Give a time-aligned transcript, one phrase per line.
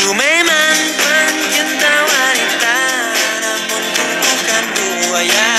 [0.00, 2.78] Ku memang pencinta wanita
[3.40, 5.52] Namun ku bukan buaya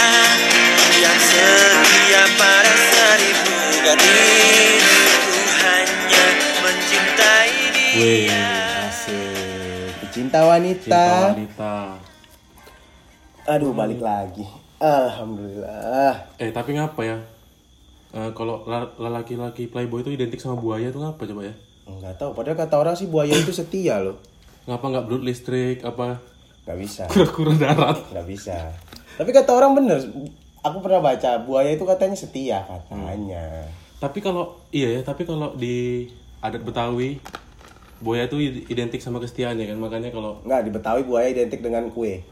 [0.98, 4.86] Yang setia pada seribu gadis
[5.22, 6.26] Ku hanya
[6.60, 7.54] mencintai
[7.92, 8.48] Wih, dia
[8.88, 9.91] asik.
[10.12, 10.88] Cinta wanita.
[10.88, 11.73] Cinta wanita.
[13.46, 14.48] Aduh, balik lagi.
[14.80, 16.32] Alhamdulillah.
[16.39, 17.20] Eh, tapi ngapa ya?
[18.12, 21.55] Eh, kalau la- lelaki-laki playboy itu identik sama buaya tuh ngapa coba ya?
[21.84, 24.23] Enggak tahu, padahal kata orang sih buaya itu setia loh.
[24.72, 26.16] Ngapa nggak belut listrik apa
[26.64, 27.98] Nggak bisa, kura-kura darat?
[28.07, 28.56] nggak bisa.
[29.20, 30.00] Tapi kata orang bener,
[30.62, 33.67] aku pernah baca buaya itu katanya setia katanya.
[34.00, 36.08] Tapi kalau iya ya, tapi kalau di
[36.39, 37.20] adat Betawi
[38.00, 41.92] buaya itu identik sama kesetiaan ya kan makanya kalau Enggak, di Betawi buaya identik dengan
[41.92, 42.23] kue.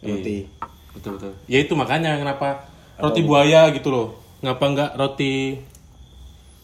[0.00, 0.44] Roti.
[0.92, 4.08] betul betul ya itu makanya kenapa roti buaya gitu loh
[4.40, 5.58] ngapa nggak roti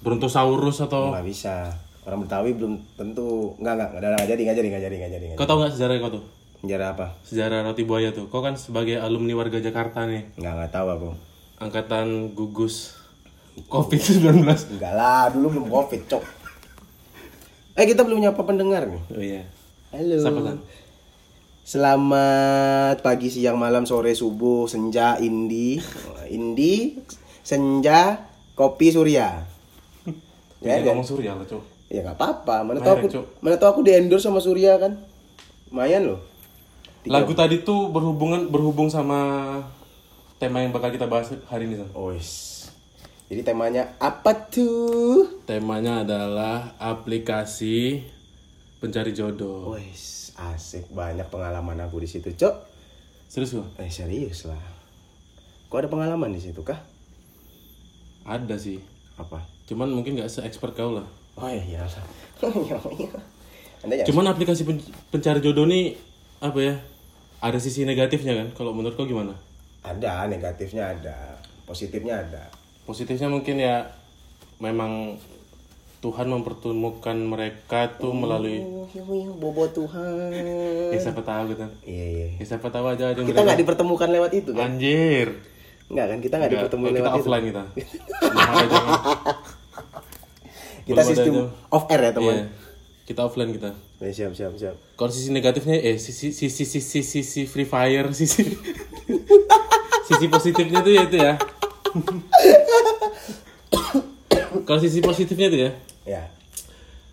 [0.01, 1.57] brontosaurus atau Nggak bisa.
[2.01, 5.27] Orang Betawi belum tentu enggak enggak enggak, enggak jadi enggak jadi enggak jadi enggak jadi.
[5.35, 6.25] kau tahu nggak sejarah kau tuh
[6.61, 7.07] Penjara apa?
[7.23, 11.11] sejarah roti buaya tuh kau kan sebagai alumni warga Jakarta nih Enggak enggak tahu aku.
[11.59, 12.97] angkatan gugus
[13.67, 16.25] covid 19 Enggak lah, dulu belum Covid, cok.
[17.73, 19.03] Eh, kita belum nyapa pendengar nih.
[19.11, 19.43] oh iya
[19.91, 20.17] Halo.
[20.17, 20.59] Siapa, San?
[21.63, 25.79] Selamat pagi, siang, malam, sore, subuh, senja, indi,
[26.27, 26.99] indi,
[27.41, 29.45] senja, kopi, surya.
[30.59, 32.63] ya, Ya, ngomong surya lah cok ya nggak apa-apa.
[32.63, 33.25] Mana tahu aku, Cuk.
[33.43, 34.97] mana tahu aku di endorse sama surya kan.
[35.69, 36.21] Lumayan loh.
[37.09, 39.57] lagu tadi tuh berhubungan berhubung sama
[40.37, 41.89] tema yang bakal kita bahas hari ini San.
[41.97, 42.31] Ois.
[43.31, 45.43] Jadi temanya apa tuh?
[45.47, 48.03] temanya adalah aplikasi
[48.83, 52.55] pencari jodoh Ois, asik banyak pengalaman aku di situ, cok.
[53.31, 53.67] serius gua?
[53.79, 54.59] Eh serius lah.
[55.71, 56.81] Kok ada pengalaman di situ kah?
[58.21, 58.79] ada sih
[59.17, 59.41] Apa?
[59.65, 61.07] cuman mungkin nggak se-expert kau lah
[61.41, 61.65] Oh iya.
[61.65, 61.83] iya.
[63.81, 64.05] Ya?
[64.05, 65.97] Cuman aplikasi pen- pencari jodoh nih
[66.45, 66.75] apa ya?
[67.41, 68.49] Ada sisi negatifnya kan?
[68.53, 69.33] Kalau menurut kau gimana?
[69.81, 72.53] Ada negatifnya ada, positifnya ada.
[72.85, 73.89] Positifnya mungkin ya
[74.61, 75.17] memang
[76.05, 78.61] Tuhan mempertemukan mereka tuh melalui
[79.41, 80.33] Bobo Tuhan.
[80.93, 81.65] ya siapa tahu gitu.
[81.89, 82.29] Iya iya.
[82.37, 84.77] Ya siapa tahu aja aja Kita nggak dipertemukan lewat itu kan?
[84.77, 85.41] Anjir.
[85.89, 86.19] Enggak kan?
[86.21, 87.21] Kita nggak dipertemukan kita lewat itu.
[87.25, 87.63] offline kita.
[88.29, 89.60] Jangan ada jangan.
[90.91, 91.35] Kita Belum sistem
[91.69, 92.35] off air ya teman.
[92.35, 92.45] Iya.
[93.07, 93.71] Kita offline kita.
[93.99, 94.75] Eh, siap siap siap.
[94.95, 98.43] Kalau sisi negatifnya eh sisi sisi sisi sisi free fire sisi
[100.05, 101.33] sisi positifnya tuh ya itu ya.
[104.63, 105.71] Kalau sisi positifnya tuh ya
[106.03, 106.23] Ya.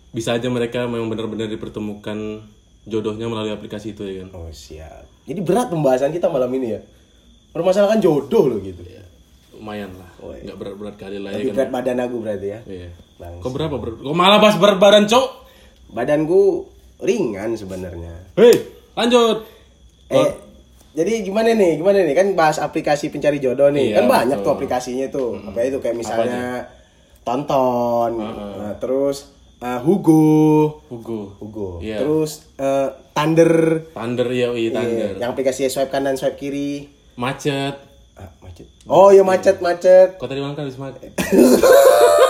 [0.08, 2.40] bisa aja mereka memang benar-benar dipertemukan
[2.82, 4.28] jodohnya melalui aplikasi itu ya kan.
[4.32, 5.04] Oh siap.
[5.22, 6.80] Jadi berat pembahasan kita malam ini ya.
[7.52, 8.80] Permasalahan jodoh loh gitu.
[9.52, 10.46] Lumayan lah, Oh, iya.
[10.46, 11.52] nggak berat-berat kali lah ya kan.
[11.52, 12.60] berat badan aku berarti ya.
[12.64, 12.90] Iya.
[13.18, 13.42] Bang.
[13.42, 13.98] Kok berapa berat?
[13.98, 15.26] Kok malah bahas berat badan cok?
[15.90, 16.70] Badanku
[17.02, 18.14] ringan sebenarnya.
[18.38, 18.54] Hei,
[18.94, 19.42] lanjut.
[20.06, 20.30] Eh,
[20.94, 21.82] jadi gimana nih?
[21.82, 22.14] Gimana nih?
[22.14, 23.90] Kan bahas aplikasi pencari jodoh nih.
[23.90, 24.46] Iya, kan banyak betul.
[24.46, 25.30] tuh aplikasinya tuh.
[25.50, 26.70] Apa itu kayak misalnya
[27.26, 31.36] Tonton, nah, terus uh, Hugo, Hugo.
[31.42, 31.68] Hugo.
[31.82, 32.00] Iya.
[32.00, 35.10] Terus uh, Thunder, Thunder ya, iya Iya, Thunder.
[35.18, 36.86] yang aplikasi swipe kanan swipe kiri.
[37.18, 37.74] Macet.
[38.14, 38.64] Ah, macet.
[38.86, 40.16] Oh, iya macet, macet.
[40.16, 41.12] Kau tadi malam kan habis macet.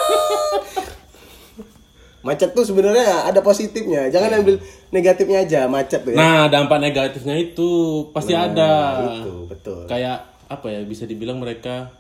[2.18, 4.10] Macet tuh sebenarnya ada positifnya.
[4.10, 4.58] Jangan ambil
[4.90, 6.18] negatifnya aja, macet tuh ya.
[6.18, 7.68] Nah, dampak negatifnya itu
[8.10, 9.00] pasti ada.
[9.22, 9.86] Itu, betul.
[9.86, 10.82] Kayak apa ya?
[10.82, 11.94] Bisa dibilang mereka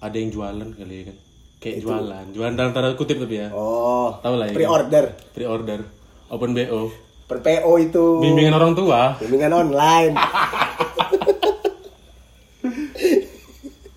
[0.00, 1.16] ada yang jualan kali ya kan.
[1.60, 3.52] Kayak jualan, jualan dalam tanda kutip tapi ya.
[3.52, 4.52] Oh, Tahu lah ya.
[4.52, 4.56] kan?
[4.56, 5.04] pre-order.
[5.36, 5.80] Pre-order,
[6.32, 6.88] open BO,
[7.28, 8.04] Per PO itu.
[8.24, 9.20] bimbingan orang tua.
[9.20, 10.14] Bimbingan online.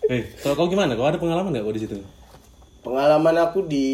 [0.04, 0.94] Eh, kalau kau gimana?
[0.94, 1.96] Kau ada pengalaman nggak kau di situ?
[2.84, 3.88] Pengalaman aku di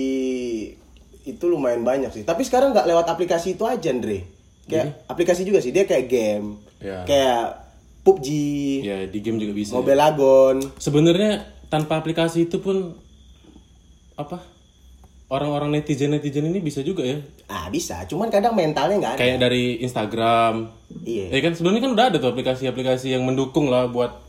[1.24, 2.24] itu lumayan banyak sih.
[2.26, 4.26] Tapi sekarang nggak lewat aplikasi itu aja, Andre.
[4.66, 5.70] Kayak aplikasi juga sih.
[5.70, 6.58] Dia kayak game.
[6.82, 7.06] Ya.
[7.06, 7.70] Kayak
[8.02, 8.28] PUBG,
[8.82, 9.78] Ya di game juga bisa.
[9.78, 10.58] Mobile Lagon.
[10.82, 12.98] Sebenarnya tanpa aplikasi itu pun
[14.18, 14.42] apa?
[15.30, 17.22] Orang-orang netizen netizen ini bisa juga ya.
[17.46, 18.02] Ah, bisa.
[18.10, 19.22] Cuman kadang mentalnya nggak ada.
[19.22, 20.74] Kayak dari Instagram.
[21.06, 21.30] Iya.
[21.30, 24.26] Ya kan sebenarnya kan udah ada tuh aplikasi-aplikasi yang mendukung lah buat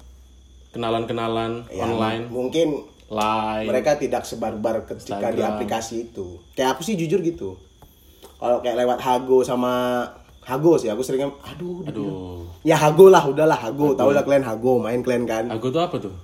[0.76, 3.66] kenalan-kenalan Ya, online, Mungkin live.
[3.66, 5.50] mereka tidak sebarbar ketika di Instagram.
[5.52, 6.38] aplikasi itu.
[6.54, 7.58] Kayak aku sih jujur gitu.
[8.38, 10.06] Kalau kayak lewat Hago sama
[10.40, 12.48] Hago sih, aku seringnya aduh, Aduh.
[12.62, 13.92] ya Hago lah, udahlah Hago.
[13.92, 15.44] Tahu lah kalian Hago, main kalian kan.
[15.52, 16.14] Aku tuh apa tuh?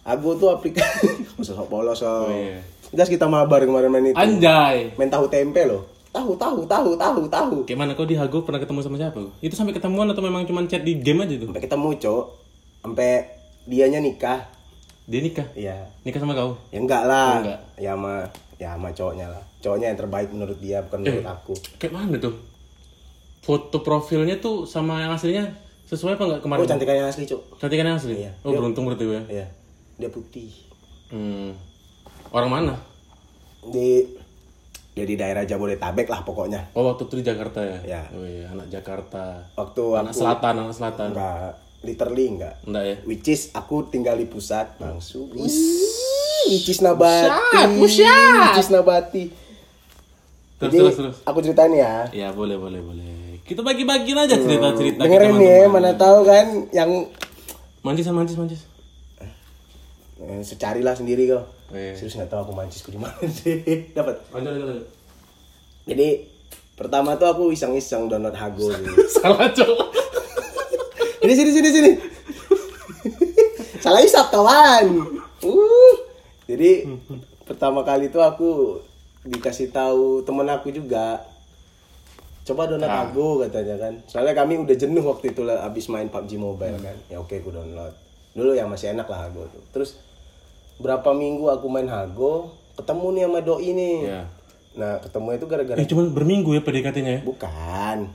[0.00, 2.30] Hago tuh aplikasi Masa sok polos so.
[2.30, 2.62] iya.
[2.88, 4.16] Jelas kita mabar kemarin main itu.
[4.16, 4.94] Anjay.
[4.94, 5.84] Main tahu tempe loh.
[6.08, 7.56] Tahu, tahu, tahu, tahu, tahu.
[7.68, 9.20] Kayak mana kau di Hago pernah ketemu sama siapa?
[9.44, 11.52] Itu sampai ketemuan atau memang cuma chat di game aja tuh?
[11.52, 12.24] Sampai ketemu, Cok.
[12.80, 13.10] Sampai
[13.68, 14.40] dianya nikah.
[15.06, 15.46] Dia nikah.
[15.54, 15.86] Iya.
[16.02, 16.58] Nikah sama kau?
[16.74, 17.38] Ya enggak lah.
[17.38, 17.60] Oh, enggak.
[17.78, 18.14] Ya sama
[18.58, 19.42] ya sama cowoknya lah.
[19.62, 21.54] Cowoknya yang terbaik menurut dia bukan menurut aku.
[21.78, 22.34] Kayak mana tuh?
[23.46, 25.46] foto profilnya tuh sama yang aslinya
[25.86, 26.66] sesuai apa nggak kemarin?
[26.66, 27.38] Oh cantikan yang asli cuk.
[27.62, 28.26] Cantikan yang asli?
[28.26, 28.34] Iya.
[28.42, 29.22] Oh beruntung berarti gue.
[29.30, 29.46] Iya.
[30.02, 30.50] Dia putih.
[31.14, 31.54] Hmm.
[32.34, 32.74] Orang mana?
[33.70, 34.02] Di
[34.98, 36.74] dia di daerah Jabodetabek lah pokoknya.
[36.74, 37.78] Oh waktu itu di Jakarta ya?
[37.86, 38.02] Iya.
[38.18, 39.46] Oh iya, anak Jakarta.
[39.54, 41.08] Waktu Anak aku selatan, anak selatan.
[41.14, 41.50] enggak
[41.86, 42.58] literally enggak.
[42.66, 42.96] Enggak ya?
[43.06, 45.30] Which is aku tinggal di pusat langsung.
[45.30, 47.78] Which is Nabati.
[47.78, 48.06] Pusat,
[48.44, 49.24] Which is Nabati.
[50.56, 51.16] Terus, Jadi, terus, terus.
[51.22, 52.08] aku ceritain ya.
[52.10, 53.38] Ya boleh, boleh, boleh.
[53.44, 56.90] Kita bagi-bagiin aja cerita-cerita kita Dengerin nih ya, mana tahu kan yang
[57.80, 58.62] Mancis, mancis, mancis.
[60.18, 61.46] eh, secarilah sendiri kau.
[61.70, 61.94] Oh, iya.
[61.94, 63.62] Serius nggak tahu aku mancisku di mana sih.
[63.96, 64.26] Dapat.
[64.34, 64.88] Lanjut, lanjut, lanjut.
[65.86, 66.08] Jadi
[66.74, 68.90] pertama tuh aku iseng-iseng download Hago gitu.
[69.14, 69.88] Salah cowok.
[71.26, 71.90] Ini sini sini sini.
[73.82, 74.86] Salah isap kawan.
[75.42, 75.94] Uh.
[76.46, 76.86] Jadi
[77.42, 78.78] pertama kali tuh aku
[79.26, 81.18] dikasih tahu temen aku juga.
[82.46, 83.10] Coba download Ah.
[83.10, 83.94] Hago katanya kan.
[84.06, 86.94] Soalnya kami udah jenuh waktu itu lah abis main PUBG Mobile kan.
[87.10, 87.90] Ya oke aku download.
[88.38, 89.62] Dulu ya masih enak lah Hago tuh.
[89.74, 89.98] Terus
[90.78, 93.98] berapa minggu aku main Hago, ketemu nih sama doi nih.
[94.06, 94.22] Ya.
[94.76, 97.20] Nah, ketemu itu gara-gara Eh cuman berminggu ya PDKT-nya ya?
[97.26, 98.14] bukan.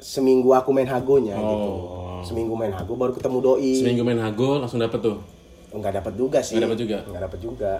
[0.00, 1.72] Seminggu aku main Hagonya gitu.
[2.16, 2.24] Oh.
[2.24, 3.72] Seminggu main Hago baru ketemu doi.
[3.76, 5.20] Seminggu main Hago langsung dapet tuh.
[5.68, 6.56] Enggak dapat juga sih.
[6.56, 6.98] Nggak dapet juga?
[7.04, 7.72] Enggak dapat juga.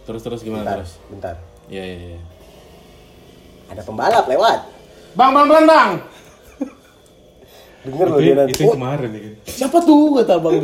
[0.00, 0.92] Terus terus gimana Bentar, terus?
[1.10, 1.34] bentar.
[1.66, 2.20] Iya iya iya.
[3.68, 4.58] Ada pembalap lewat.
[5.12, 5.90] Bang bang bang bang.
[7.86, 8.52] Denger loh dia nanti.
[8.54, 9.34] itu "Oh, kemarin ya kan.
[9.58, 10.56] siapa tuh kata Bang.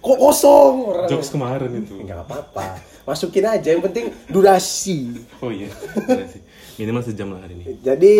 [0.00, 1.06] Kok kosong orang.
[1.06, 1.94] Jokes kemarin itu.
[2.02, 2.82] Enggak apa-apa.
[3.06, 5.14] Masukin aja yang penting durasi.
[5.38, 5.70] Oh iya.
[6.26, 6.42] Sih.
[6.76, 7.64] Minimal sejam lah hari ini.
[7.78, 8.14] Jadi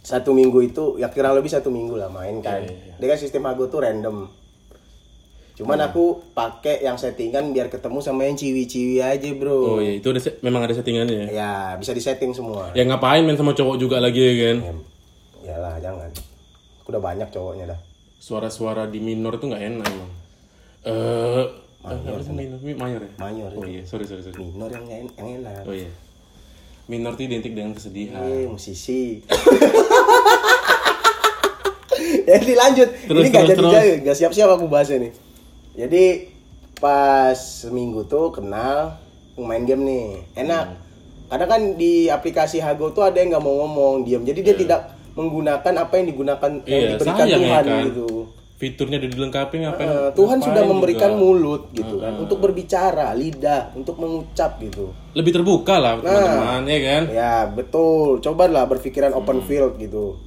[0.00, 2.60] satu minggu itu ya kurang lebih satu minggu lah main kan.
[2.60, 2.94] Iya, iya, iya.
[2.96, 4.28] Dia kan sistem Hago tuh random.
[5.52, 9.76] Cuman aku pakai yang settingan biar ketemu sama yang ciwi-ciwi aja, Bro.
[9.76, 11.26] Oh iya itu ada memang ada settingannya ya.
[11.30, 12.72] Ya, bisa disetting semua.
[12.72, 14.56] Ya ngapain main sama cowok juga lagi ya kan?
[14.58, 14.72] Ya,
[15.52, 16.08] Yalah, jangan.
[16.80, 17.80] Aku udah banyak cowoknya dah.
[18.16, 20.10] Suara-suara di minor itu nggak enak emang.
[20.80, 21.44] Eh,
[21.80, 22.56] apa sih minor?
[22.60, 23.10] Mi- Mayor ya?
[23.20, 23.50] Mayor.
[23.52, 24.40] Oh iya, sorry sorry sorry.
[24.40, 25.64] Minor yang en- yang enak.
[25.64, 25.92] Oh iya.
[26.88, 28.16] Minor itu identik dengan kesedihan.
[28.16, 29.20] Eh, musisi.
[32.30, 32.88] Jadi lanjut.
[33.10, 35.12] Terus, ini gak terus, jadi jadi, gak siap-siap aku bahasnya nih.
[35.74, 36.04] Jadi
[36.80, 38.96] pas seminggu tuh kenal
[39.40, 40.06] main game nih,
[40.36, 40.64] enak.
[40.76, 40.78] Hmm.
[41.30, 44.26] Kadang kan di aplikasi Hago tuh ada yang nggak mau ngomong, diam.
[44.26, 44.80] Jadi dia tidak
[45.14, 47.84] menggunakan apa yang digunakan yang Iya, diberikan ya Tuhan kan.
[47.88, 48.08] gitu.
[48.60, 49.88] Fiturnya udah dilengkapi ngapain?
[49.88, 51.18] Eh, Tuhan ngapain sudah memberikan juga.
[51.18, 54.92] mulut gitu kan untuk berbicara, lidah untuk mengucap gitu.
[55.10, 57.02] Lebih terbuka lah teman-teman ya kan?
[57.08, 59.20] Ya betul, cobalah berpikiran Hmm.
[59.24, 60.20] open field gitu,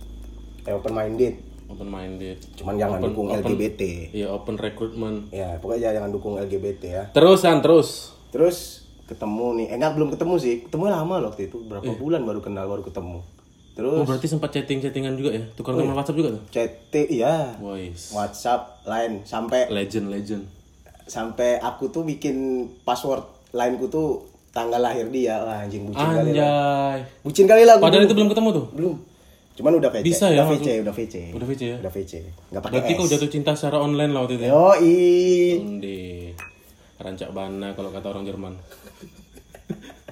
[0.66, 1.38] eh, open minded.
[1.70, 2.42] Open minded.
[2.54, 3.82] Cuman jangan Open- dukung open- LGBT.
[4.12, 5.30] Iya open recruitment.
[5.30, 7.04] Ya pokoknya jangan dukung LGBT ya.
[7.12, 8.18] Terusan terus.
[8.30, 11.98] Terus ketemu nih, eh enggak belum ketemu sih, ketemu lama loh waktu itu, berapa Iya.
[11.98, 13.22] bulan baru kenal baru ketemu.
[13.74, 15.42] Oh Terus berarti sempat chatting-chattingan juga ya?
[15.58, 16.44] Tukar nomor WhatsApp juga tuh?
[16.54, 18.14] chat, iya, Wais.
[18.14, 20.44] WhatsApp, line sampai Legend legend.
[21.04, 24.24] sampai aku tuh bikin password lineku tuh
[24.54, 26.22] tanggal lahir dia, wah anjing bucin kali lah.
[26.22, 27.00] Anjay.
[27.26, 27.76] Bucin kali lah.
[27.82, 28.66] Padahal itu belum ketemu tuh.
[28.78, 28.96] belum.
[29.54, 30.04] Cuman udah VC.
[30.06, 30.82] Bisa udah ya, VC, langsung?
[30.86, 31.16] udah VC.
[31.34, 31.78] Udah VC ya?
[31.82, 32.14] Udah VC.
[32.50, 32.98] Enggak pakai Berarti S.
[32.98, 34.52] kau jatuh cinta secara online lah waktu itu ya?
[34.54, 34.98] Yoi.
[35.82, 35.98] Di
[36.98, 38.54] rancak bana kalau kata orang Jerman.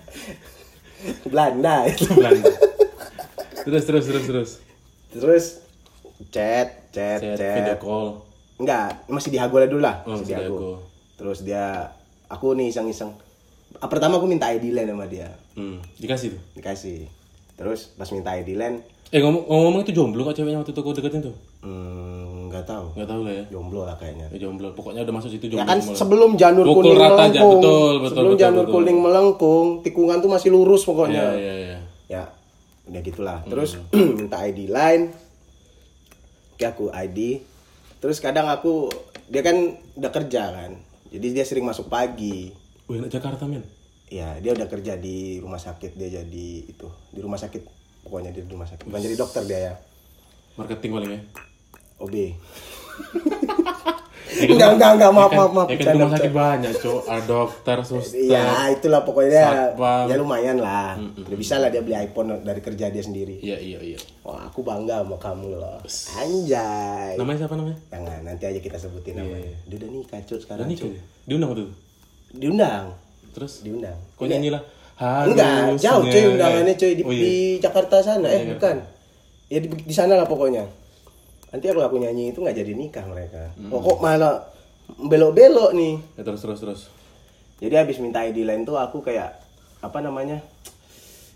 [1.31, 2.05] Belanda itu.
[2.09, 2.49] Belanda.
[3.63, 4.49] Terus terus terus terus.
[5.11, 5.45] Terus
[6.27, 7.55] chat, chat, Saya chat.
[7.57, 8.07] video call.
[8.55, 10.03] Enggak, masih di Hagola dulu lah.
[10.03, 10.71] Oh, masih di masih di Hago.
[11.15, 11.65] Terus dia
[12.27, 13.11] aku nih iseng-iseng.
[13.75, 15.33] Ah, Pertama aku minta ID line sama dia.
[15.53, 16.41] Hmm, dikasih tuh.
[16.53, 17.09] Dikasih.
[17.53, 20.95] Terus pas minta ID line, Eh ngomong ngomong itu jomblo kok ceweknya waktu itu kau
[20.95, 21.35] deketin tuh?
[21.61, 22.95] hmm, nggak tahu.
[22.95, 23.43] Nggak tahu lah ya.
[23.49, 24.25] Jomblo lah kayaknya.
[24.29, 24.71] Ya jomblo.
[24.71, 25.67] Pokoknya udah masuk situ Ya jomblo.
[25.67, 25.99] kan semua lah.
[25.99, 27.51] sebelum janur Pukul kuning rata aja, melengkung.
[27.59, 28.73] betul, betul, sebelum betul, janur betul.
[28.73, 31.23] kuning melengkung, tikungan tuh masih lurus Iya pokoknya.
[31.35, 31.77] iya iya.
[32.07, 32.23] Ya,
[32.91, 33.39] udah gitulah.
[33.41, 33.49] Hmm.
[33.55, 33.71] Terus
[34.19, 35.15] minta ID line.
[36.59, 37.41] Oke aku ID.
[38.03, 38.91] Terus kadang aku
[39.31, 40.71] dia kan udah kerja kan.
[41.11, 42.51] Jadi dia sering masuk pagi.
[42.91, 43.63] Wih, anak Jakarta men.
[44.11, 47.63] Ya, dia udah kerja di rumah sakit, dia jadi itu, di rumah sakit.
[48.03, 48.83] Pokoknya di rumah sakit.
[48.83, 49.73] Bukan jadi dokter dia ya.
[50.59, 51.21] Marketing paling ya.
[52.03, 52.15] OB.
[54.31, 55.67] enggak, enggak, enggak, maaf, Ya kan- maaf, maaf.
[55.67, 57.01] Ya kan rumah sakit banyak, Cok.
[57.03, 58.23] Ada dokter, suster.
[58.25, 60.05] Ya, itulah pokoknya Satpam.
[60.05, 60.95] ya lumayan lah.
[60.95, 63.37] Udah bisa lah dia beli iPhone dari kerja dia sendiri.
[63.37, 63.99] Iya iya iya.
[64.21, 65.77] Wah, aku bangga sama kamu loh.
[66.15, 67.13] Anjay.
[67.15, 67.77] Namanya siapa namanya?
[67.87, 69.51] Jangan, nanti aja kita sebutin namanya.
[69.65, 70.95] Dia udah nikah, Cuk, sekarang, Cuk.
[71.23, 71.73] Diundang waktu itu?
[72.33, 72.85] Diundang.
[73.31, 73.53] Terus?
[73.61, 73.97] Diundang.
[74.15, 74.63] Kok nyanyi lah?
[74.93, 75.33] Harusnya.
[75.33, 77.21] Enggak, jauh cuy undangannya cuy di, Oh, iya.
[77.21, 78.27] di Jakarta sana.
[78.27, 78.75] Eh, Iya, bukan.
[79.47, 80.61] Ya di, di sana lah pokoknya.
[81.51, 83.51] Nanti kalau aku nyanyi itu nggak jadi nikah mereka.
[83.67, 84.47] Oh, kok malah
[84.97, 85.99] belok-belok nih.
[86.15, 86.81] Ya, terus terus terus.
[87.59, 89.35] Jadi habis minta ID line tuh aku kayak
[89.79, 90.39] apa namanya?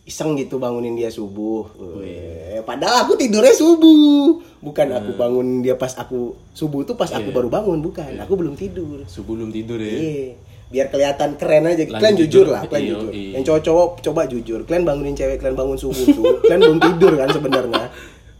[0.05, 1.65] iseng gitu bangunin dia subuh.
[2.05, 4.38] Eh, Padahal aku tidurnya subuh.
[4.62, 8.13] Bukan aku bangun dia pas aku subuh tuh pas aku baru bangun, bukan.
[8.22, 9.01] Aku belum tidur.
[9.10, 9.89] Subuh belum tidur ya.
[9.89, 10.27] Iya.
[10.69, 11.81] Biar kelihatan keren aja.
[11.81, 12.45] Lanjut kalian jujur jujur.
[12.53, 13.12] lah, kalian Iya, jujur.
[13.17, 13.31] iya.
[13.34, 14.60] Yang cowok-cowok coba jujur.
[14.69, 16.24] Kalian bangunin cewek, kalian bangun subuh tuh.
[16.45, 17.86] kalian belum tidur kan sebenarnya.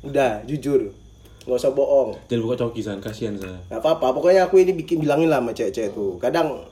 [0.06, 0.82] Udah, jujur.
[1.46, 2.10] Nggak usah bohong.
[2.26, 3.58] Jangan buka coki san, kasihan saya.
[3.70, 6.18] Gak apa-apa, pokoknya aku ini bikin bilangin lah sama cewek-cewek tuh.
[6.18, 6.66] Kadang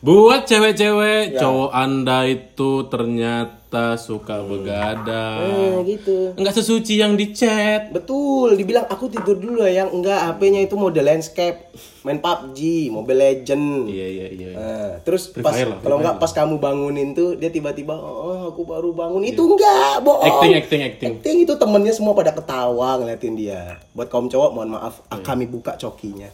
[0.00, 1.40] Buat cewek-cewek, Ya.
[1.40, 3.60] cowok anda itu ternyata
[3.94, 5.44] suka begadang.
[5.44, 6.32] eh, gitu.
[6.34, 7.92] Enggak sesuci yang di chat.
[7.92, 11.68] Betul, dibilang aku tidur dulu ya, yang enggak HP-nya itu mode landscape,
[12.00, 13.86] main PUBG, Mobile Legend.
[13.86, 14.50] Iya iya iya.
[14.50, 18.90] Nah, terus Free pas kalau enggak pas kamu bangunin tuh dia tiba-tiba oh aku baru
[18.90, 21.10] bangun itu enggak bohong Acting, acting, acting.
[21.14, 25.20] acting itu temennya semua pada ketawa ngeliatin dia buat kaum cowok mohon maaf Iya.
[25.22, 26.32] kami buka cokinya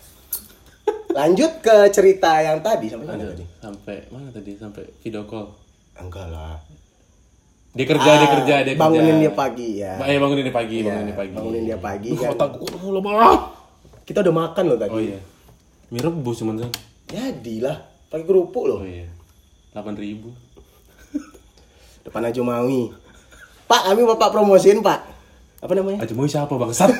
[1.16, 4.52] lanjut ke cerita yang tadi sampai mana tadi Sampai mana tadi?
[4.54, 5.48] Sampai video call.
[5.96, 6.60] enggak lah
[7.72, 8.72] Dia kerja, dia kerja, dia kerja.
[8.74, 11.32] Ah, bangunin dia pagi ya Ba- Eh, bangunin dia pagi, Iya, bangunin dia pagi.
[11.32, 12.30] bangunin dia pagi Duh, kan.
[12.32, 13.36] otakku oh, lemah.
[14.04, 15.18] kita udah makan loh tadi Oh iya.
[15.88, 16.70] Mie rebus cuman kan.
[17.06, 19.08] jadilah pakai kerupuk loh Oh iya.
[19.72, 20.20] 8000.
[22.02, 22.92] depan Ajo Maui
[23.64, 25.00] Pak kami bapak promosiin Pak
[25.58, 26.70] apa namanya Aja mau siapa bang?
[26.70, 26.92] Satu.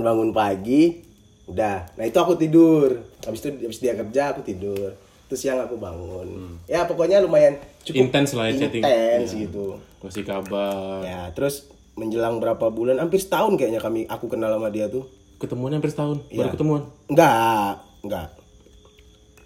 [0.00, 1.00] Bangun pagi
[1.46, 4.94] udah nah itu aku tidur habis itu habis dia kerja aku tidur
[5.26, 8.82] terus siang aku bangun ya pokoknya lumayan cukup Intens lah ya chatting.
[8.82, 9.40] intens Iya.
[9.44, 9.66] gitu
[10.00, 11.02] Masih kabar.
[11.02, 15.04] ya terus menjelang berapa bulan hampir setahun kayaknya kami aku kenal sama dia tuh
[15.36, 16.20] Ketemuannya hampir setahun.
[16.28, 16.38] Iya.
[16.38, 16.82] Baru ketemuan.
[17.06, 18.26] enggak enggak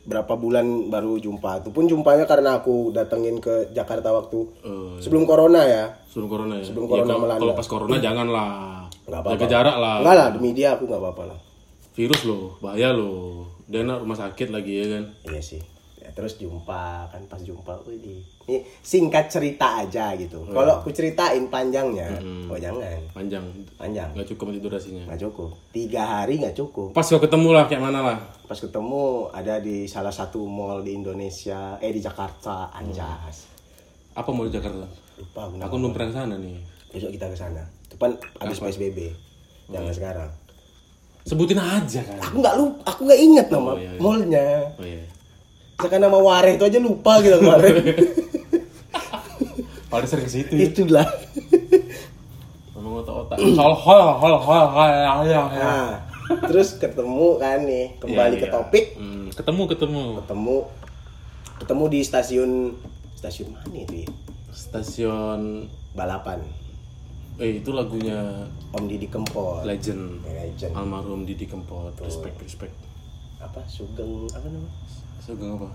[0.04, 5.24] berapa bulan baru jumpa itu pun jumpanya karena aku datengin ke Jakarta waktu Eh, sebelum
[5.24, 6.64] corona ya sebelum corona ya.
[6.64, 7.40] Sebelum corona kalau- melanda.
[7.40, 8.84] Kalau pas corona jangan lah.
[9.04, 9.34] Nggak apa-apa.
[9.36, 9.96] Jaga jarak lah.
[10.00, 11.38] enggak lah demi dia aku nggak apa-apa lah
[11.94, 13.46] Virus loh, bahaya loh.
[13.70, 15.04] Dia enak rumah sakit lagi ya kan.
[15.30, 15.62] Iya sih.
[16.02, 17.96] Ya, terus jumpa kan pas jumpa, wih
[18.44, 20.44] ini singkat cerita aja gitu.
[20.44, 22.12] Oh, Kalau aku ceritain panjangnya,
[22.44, 23.40] oh jangan, Panjang.
[23.80, 25.08] panjang, Nggak cukup nanti durasinya.
[25.08, 25.50] nggak cukup.
[25.72, 26.92] Tiga hari nggak cukup.
[26.92, 28.18] Pas kau ketemu lah kayak mana lah.
[28.44, 33.48] Pas ketemu ada di salah satu mall di Indonesia, eh di Jakarta, Anjas.
[34.12, 34.84] Apa mau di Jakarta?
[35.16, 35.56] Lupa aku.
[35.56, 36.60] Aku belum pernah sana nih.
[36.92, 37.64] Besok kita ke sana.
[37.94, 39.14] Itu kan habis PSBB.
[39.64, 39.94] Jangan iya.
[39.94, 40.30] sekarang.
[41.22, 42.18] Sebutin aja kan.
[42.20, 43.96] Aku nggak lupa, aku nggak inget nama Oh, iya, iya.
[43.96, 44.48] mallnya.
[44.74, 45.02] Oh iya.
[45.74, 47.74] Misalkan nama Wareh itu aja lupa gitu kemarin.
[49.88, 50.66] Paling sering ke situ ya.
[50.66, 51.06] Itulah.
[52.74, 53.36] Memang otak-otak.
[53.38, 55.46] Hal hal hal hal hal hal hal.
[55.54, 55.92] Nah,
[56.44, 58.52] terus ketemu kan nih, kembali Iya, ke iya.
[58.52, 60.02] topik, Hmm, ketemu ketemu.
[60.18, 60.56] ketemu
[61.54, 62.50] ketemu di stasiun
[63.14, 64.06] stasiun mana itu ya?
[64.50, 66.42] Stasiun Balapan.
[67.34, 69.66] Eh itu lagunya Om Didi Kempot.
[69.66, 70.70] legend Legend.
[70.74, 72.74] almarhum Didi Kempot respect respect
[73.42, 74.70] Apa Sugeng apa namanya?
[75.18, 75.68] Sugeng apa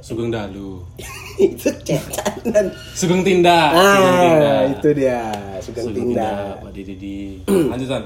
[0.00, 0.80] Sugeng Dalu
[1.44, 2.66] itu cetakan.
[2.96, 5.20] Sugeng Tindak Sugeng Tindak Ah, itu dia,
[5.60, 6.32] Sugeng Sugeng Tindak.
[6.32, 7.16] Tindak Pak Didi di
[7.72, 8.02] lanjutan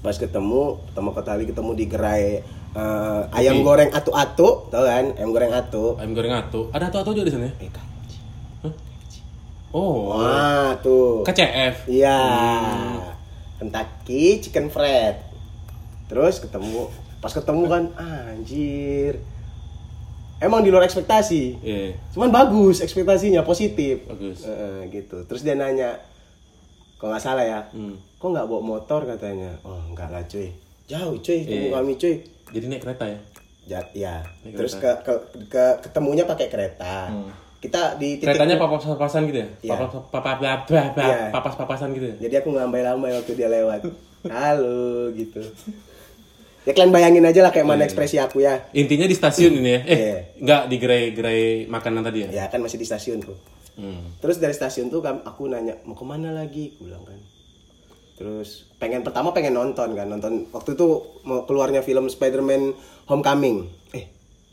[0.00, 2.24] Pas ketemu, ketemu kali ketemu di gerai
[2.72, 5.12] eh, ayam goreng atu-atu, tau kan?
[5.12, 6.00] Ayam goreng atu.
[6.00, 7.68] ayam goreng atu ada atu atu juga di sana ya?
[7.68, 7.89] Eh?
[9.70, 11.22] Oh Wah, tuh.
[11.22, 12.18] KCF Iya.
[12.18, 12.98] Hmm.
[13.58, 15.20] Kentucky Chicken Fried.
[16.06, 19.20] Terus ketemu, pas ketemu kan anjir.
[20.38, 21.60] Emang di luar ekspektasi.
[21.60, 24.02] iya Cuman bagus ekspektasinya positif.
[24.04, 25.22] bagus Heeh, gitu.
[25.22, 26.00] Terus dia nanya,
[26.96, 28.00] kok nggak salah ya, Hmm.
[28.16, 29.52] kok nggak bawa motor katanya?
[29.60, 30.48] Oh enggak lah cuy,
[30.86, 31.74] jauh cuy, ketemu Iya.
[31.74, 32.14] kami cuy.
[32.50, 33.18] jadi naik kereta ya
[33.62, 34.24] Jat, ya.
[34.42, 35.12] Naik Terus ke, ke,
[35.46, 37.12] ke- ketemunya pakai kereta.
[37.60, 39.70] Kita di titik keretanya papas papasan gitu ya Iya.
[39.76, 41.28] papas papas Iya.
[41.28, 43.84] papas papasan gitu ya Jadi aku ngelambai-lambai waktu dia lewat.
[44.24, 45.44] Halo gitu.
[46.62, 48.64] Ya kalian bayangin aja lah kayak mana ekspresi aku ya.
[48.72, 50.16] intinya di stasiun ini ya eh Iya.
[50.38, 53.36] nggak di gerai-gerai makanan tadi ya Ya kan masih di stasiun tuh.
[53.76, 54.20] hmm.
[54.20, 56.72] Terus dari stasiun tuh kam- aku nanya mau ke mana lagi?
[56.74, 57.20] Aku bilang kan.
[58.14, 60.88] Terus pengen pertama pengen nonton kan nonton waktu itu
[61.22, 63.64] mau keluarnya film Spider-Man Homecoming.
[63.92, 64.04] Eh,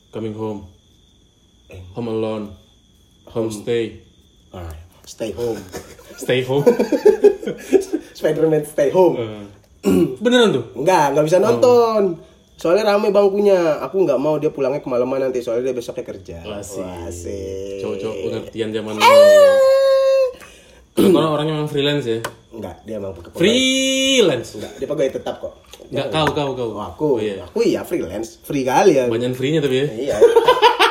[0.10, 0.64] coming home
[1.68, 1.84] Eh.
[1.94, 2.46] home alone
[3.29, 4.00] homestay
[4.50, 4.72] ah,
[5.03, 5.60] stay home.
[6.17, 6.65] stay home
[8.17, 9.15] Spider-Man stay home.
[10.17, 12.17] beneran tuh Enggak, enggak bisa nonton.
[12.55, 13.77] Soalnya rame bangkunya.
[13.79, 16.38] Aku nggak mau dia pulangnya kemalaman nanti soalnya dia besoknya kerja.
[16.50, 16.81] Asik.
[16.81, 17.77] Wah, asik.
[17.79, 19.05] cowok-cowok pengertian zaman Ah.
[19.05, 19.13] now
[21.13, 22.19] Kalau orangnya memang freelance ya
[22.50, 23.38] Enggak, dia emang pegawai.
[23.38, 25.53] freelance Enggak, dia pegawai tetap kok.
[25.88, 27.46] nggak kau kau kau Oh, aku, Oh, iya.
[27.46, 29.05] aku iya freelance, free kali ya.
[29.05, 30.15] banyak free-nya tapi ya Iya.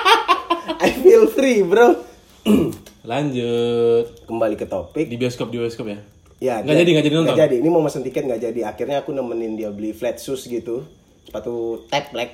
[0.78, 1.98] I feel free, bro.
[3.04, 5.06] lanjut Kembali ke topik.
[5.06, 5.98] di bioskop di bioskop ya
[6.36, 7.56] Ya, nggak jadi nggak jadi nonton Nggak jadi.
[7.58, 8.60] Ini mau mesen tiket nggak jadi.
[8.66, 10.84] Akhirnya aku nemenin dia beli flat shoes gitu.
[11.24, 12.28] Sepatu tap black.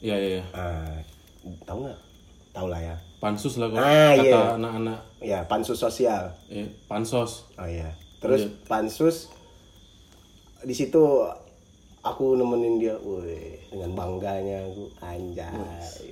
[0.00, 0.44] iya iya iya.
[0.50, 0.98] Ah,
[1.62, 1.98] tahu nggak?
[2.50, 2.96] Tahu lah ya.
[3.20, 4.40] pansus lah kalau Ah, kata iya.
[4.56, 7.44] anak-anak ya pansus sosial eh, pansos.
[7.54, 9.28] oh iya terus pansus
[10.60, 10.98] di situ
[12.00, 15.52] aku nemenin dia woi dengan bangganya aku anjay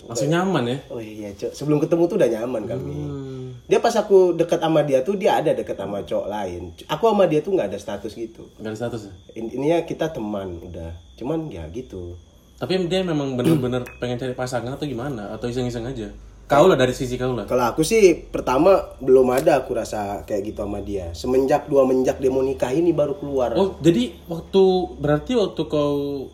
[0.04, 0.78] Langsung nyaman ya.
[0.88, 3.57] oh iya cok sebelum ketemu tuh udah nyaman kami Hmm.
[3.64, 7.25] dia pas aku deket sama dia tuh dia ada deket sama cowok lain aku sama
[7.25, 9.12] dia tuh nggak ada status gitu Gak ada status ya.
[9.35, 12.16] In- ininya kita teman udah cuman ya gitu
[12.57, 15.30] Tapi dia memang bener-bener pengen cari pasangan atau gimana?
[15.30, 16.11] Atau iseng-iseng aja?
[16.49, 17.45] Kau lah dari sisi kau lah.
[17.45, 21.12] Kalau aku sih pertama belum ada aku rasa kayak gitu sama dia.
[21.12, 23.52] Semenjak dua menjak dia mau nikah ini baru keluar.
[23.52, 24.62] Oh, jadi waktu
[24.97, 26.25] berarti waktu kau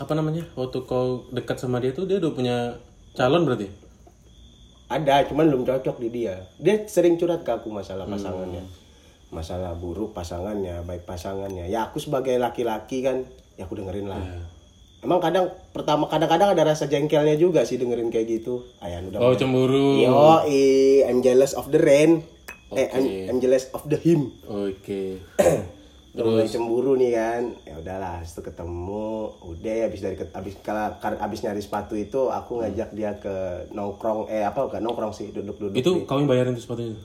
[0.00, 0.48] apa namanya?
[0.56, 2.56] Waktu kau dekat sama dia tuh dia udah punya
[3.12, 3.68] calon berarti?
[4.88, 6.48] Ada, cuman belum cocok di dia.
[6.56, 8.64] Dia sering curhat ke aku masalah pasangannya.
[9.28, 11.68] Masalah buruk pasangannya, baik pasangannya.
[11.68, 13.28] Ya aku sebagai laki-laki kan,
[13.60, 14.24] ya aku dengerin lah.
[15.00, 18.68] Emang kadang pertama kadang-kadang ada rasa jengkelnya juga sih dengerin kayak gitu.
[18.84, 19.18] Ayan udah.
[19.24, 19.96] Oh, cemburu.
[19.96, 20.44] Yo,
[21.08, 22.20] I'm jealous of the rain.
[22.70, 24.30] Eh, I'm, I'm jealous of the him.
[24.44, 25.24] Oke.
[26.10, 27.42] Terus mulai cemburu nih kan.
[27.64, 29.08] Ya udahlah, setelah ketemu,
[29.46, 34.26] udah ya habis dari habis kalau habis nyari sepatu itu aku ngajak dia ke nongkrong
[34.26, 35.78] eh apa bukan nongkrong sih, duduk-duduk.
[35.78, 36.98] Itu yang bayarin tuh sepatunya?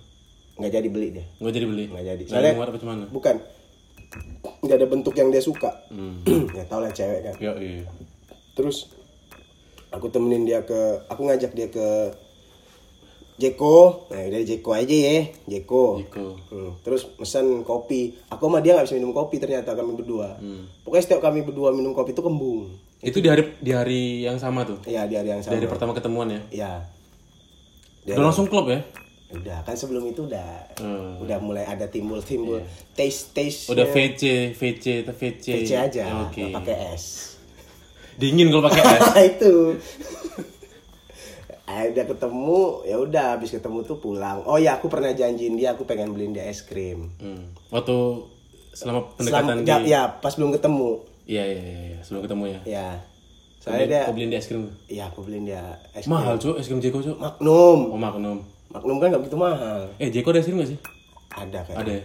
[0.55, 1.25] nggak jadi beli dia.
[1.43, 1.83] Nggak jadi beli?
[1.91, 2.23] Nggak jadi.
[2.31, 2.97] Soalnya muat apa cuman?
[3.11, 3.35] Bukan.
[4.65, 5.71] Nggak ada bentuk yang dia suka.
[5.89, 6.21] Hmm.
[6.57, 7.35] ya tau lah cewek kan.
[7.37, 7.85] Ya, iya.
[8.55, 8.89] Terus
[9.91, 11.87] aku temenin dia ke aku ngajak dia ke
[13.35, 14.07] Jeko.
[14.07, 15.99] Nah, dari Jeko aja ya, Jeko.
[15.99, 16.39] Jeko.
[16.49, 18.15] Hmm, Terus mesen kopi.
[18.31, 20.39] Aku sama dia nggak bisa minum kopi ternyata kami berdua.
[20.39, 20.71] Hmm.
[20.87, 22.71] Pokoknya setiap kami berdua minum kopi itu kembung.
[23.03, 24.79] Itu di hari di hari yang sama tuh.
[24.87, 25.59] Iya di hari yang Di sama.
[25.59, 26.41] hari pertama ketemuan ya.
[26.49, 26.71] Iya.
[28.07, 28.79] Udah langsung klub ya?
[29.35, 31.19] Udah kan sebelum itu udah Hmm.
[31.19, 32.59] udah mulai ada timbul timbul
[32.91, 35.45] taste taste Udah VC, VC, atau VC.
[35.53, 36.39] VC aja, Oke.
[36.41, 37.35] nggak pakai es.
[38.15, 39.03] Dingin kalau pakai es.
[39.31, 39.53] itu.
[41.65, 44.45] Ada ketemu, ya udah habis ketemu tuh pulang.
[44.45, 47.09] Oh ya aku pernah janjiin dia aku pengen beliin dia es krim.
[47.17, 47.57] Hmm.
[47.67, 47.97] Waktu
[48.71, 50.89] selama Selama, pendekatan ya, di ya pas belum ketemu.
[51.25, 52.59] Iya iya iya iya, sebelum ketemu ya.
[52.65, 52.87] Ya.
[53.57, 54.63] Kau Soalnya dia kau beliin dia es krim.
[54.85, 56.13] ya aku beliin dia es krim.
[56.13, 57.15] Mahal cuy, es krim Jeko cuy.
[57.17, 57.79] Magnum.
[57.89, 58.37] Oh Magnum.
[58.75, 59.81] Magnum kan gak begitu mahal.
[59.95, 60.79] Eh Jeko ada krim gak sih?
[61.31, 61.75] Ada kan?
[61.79, 62.03] Ada ya?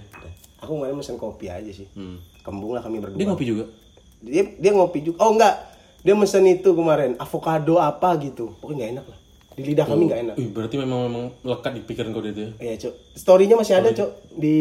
[0.60, 1.90] Aku kemarin mesen kopi aja sih.
[1.92, 2.22] Hmm.
[2.40, 3.16] Kembung lah kami berdua.
[3.16, 3.64] Dia ngopi juga.
[4.20, 5.56] dia dia ngopi juga oh enggak
[5.98, 9.16] dia mesen itu kemarin avocado apa gitu pokoknya enak lah
[9.50, 12.44] di lidah kami nggak enak Ih, berarti memang memang melekat di pikiran kau dia tuh
[12.44, 12.50] ya.
[12.60, 14.56] Iya cok storynya masih ada cok di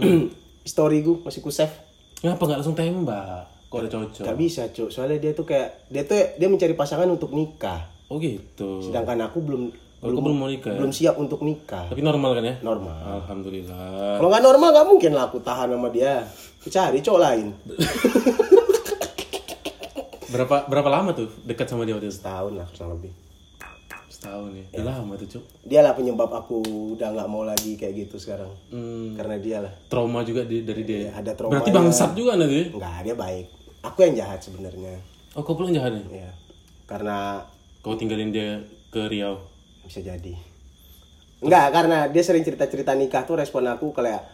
[0.64, 1.76] story gue masih ku save
[2.16, 3.52] Kenapa nggak langsung tembak?
[3.68, 4.24] Kok udah cocok?
[4.24, 8.16] nggak bisa cok soalnya dia tuh kayak dia tuh dia mencari pasangan untuk nikah Oh
[8.16, 8.80] gitu.
[8.80, 9.62] sedangkan aku belum
[9.98, 10.78] Oh, kau belum mau nikah ya?
[10.78, 12.54] belum siap untuk nikah Tapi normal kan ya?
[12.60, 14.16] normal Alhamdulillah.
[14.16, 16.20] kalau nggak normal nggak mungkin lah aku tahan sama dia
[16.58, 17.46] Aku cari cowok lain
[20.26, 22.16] Berapa berapa lama tuh dekat sama dia waktu itu?
[22.16, 23.12] setahun lah kurang lebih
[24.06, 24.64] Setahun ya.
[24.74, 25.44] Udah lama tuh cuk.
[25.62, 26.58] dia lah penyebab aku
[26.92, 30.82] udah nggak mau lagi kayak gitu sekarang Hmm, karena dia lah trauma juga di, dari
[30.82, 31.08] dia.
[31.10, 32.68] ada trauma Berarti bangsat juga nanti.
[32.68, 33.46] Enggak, dia baik.
[33.82, 34.98] Aku yang jahat sebenarnya.
[35.32, 36.26] Oh kau pulang jahat ya?
[36.26, 36.30] Ya.
[36.84, 37.44] Karena
[37.78, 39.36] Kau tinggalin dia ke Riau.
[39.86, 40.34] Bisa jadi.
[41.36, 44.24] Enggak, karena dia sering cerita-cerita nikah tuh respon aku kayak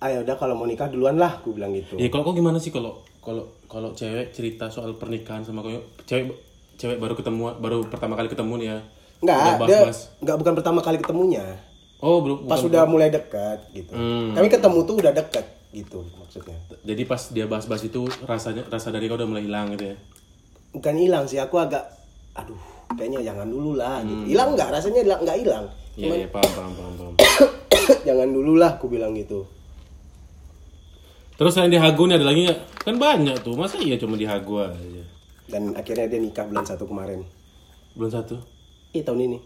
[0.00, 1.96] ayo udah kalau mau nikah duluan lah, aku bilang gitu.
[1.96, 5.72] Ya kalau kau gimana sih kalau kalau kalau cewek cerita soal pernikahan sama kau
[6.04, 6.28] cewek
[6.76, 8.78] cewek baru ketemu baru pertama kali ketemu nih ya.
[9.20, 9.80] Enggak, dia
[10.20, 11.44] enggak bukan pertama kali ketemunya.
[12.04, 13.96] Oh, belum Pas bukan- udah mulai dekat gitu.
[13.96, 14.36] Hmm.
[14.36, 16.58] Kami ketemu tuh udah dekat gitu maksudnya.
[16.84, 19.96] Jadi pas dia bahas-bahas itu rasanya rasa dari kau udah mulai hilang gitu ya.
[20.70, 21.86] Bukan hilang sih, aku agak
[22.34, 22.58] aduh,
[22.92, 24.08] kayaknya jangan dulu lah Hmm.
[24.08, 24.22] gitu.
[24.36, 24.68] Hilang enggak?
[24.72, 25.64] Rasanya hilang enggak hilang.
[25.94, 27.12] Iya, iya, paham, paham, paham, paham.
[28.08, 29.46] jangan dulu lah, aku bilang gitu.
[31.34, 32.60] Terus selain di Hago nih ada lagi nggak?
[32.86, 35.02] Kan banyak tuh, masa iya cuma di Hago aja?
[35.50, 37.26] Dan akhirnya dia nikah bulan satu kemarin.
[37.98, 38.38] Belum satu.
[38.94, 39.38] Iya tahun ini.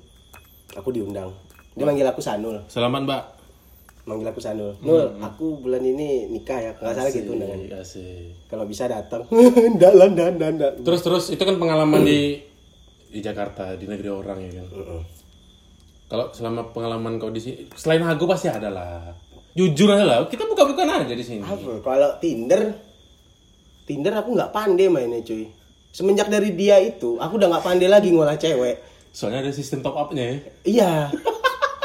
[0.77, 1.33] Aku diundang.
[1.73, 2.61] Dia manggil aku Sanul.
[2.69, 3.23] Selamat mbak.
[4.05, 4.73] Manggil aku Sanul.
[4.81, 6.73] Nul, aku bulan ini nikah ya.
[6.77, 7.61] Nggak salah gitu undangan.
[8.49, 9.25] Kalau bisa datang.
[9.77, 10.73] Ndak, ndak, ndak.
[10.85, 12.41] Terus terus itu kan pengalaman di
[13.09, 14.67] di Jakarta di negeri orang ya kan.
[14.69, 15.03] Mm-mm.
[16.09, 19.13] Kalau selama pengalaman kau di sini, selain Hago pasti ada lah.
[19.53, 21.45] Jujur aja lah, kita buka-bukan aja di sini.
[21.45, 21.85] Apa?
[21.85, 22.73] Kalau Tinder,
[23.85, 25.45] Tinder aku nggak pandai mainnya cuy.
[25.93, 28.81] Semenjak dari dia itu, aku udah nggak pandai lagi ngolah cewek.
[29.13, 30.37] Soalnya ada sistem top up-nya ya.
[30.65, 30.93] Iya,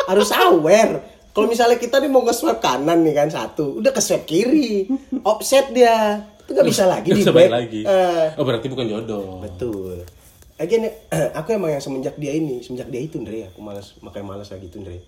[0.08, 1.02] harus aware.
[1.34, 4.86] Kalau misalnya kita nih mau nge-swipe kanan nih kan satu, udah ke swipe kiri,
[5.26, 7.50] offset dia, itu nggak bisa lagi di bisa back.
[7.50, 7.82] lagi.
[7.84, 9.42] Eh, Oh berarti bukan jodoh.
[9.42, 10.06] Betul.
[10.56, 10.86] Again,
[11.40, 14.68] aku emang yang semenjak dia ini, semenjak dia itu Andre, aku malas, makanya malas lagi
[14.68, 15.02] tuh Andre.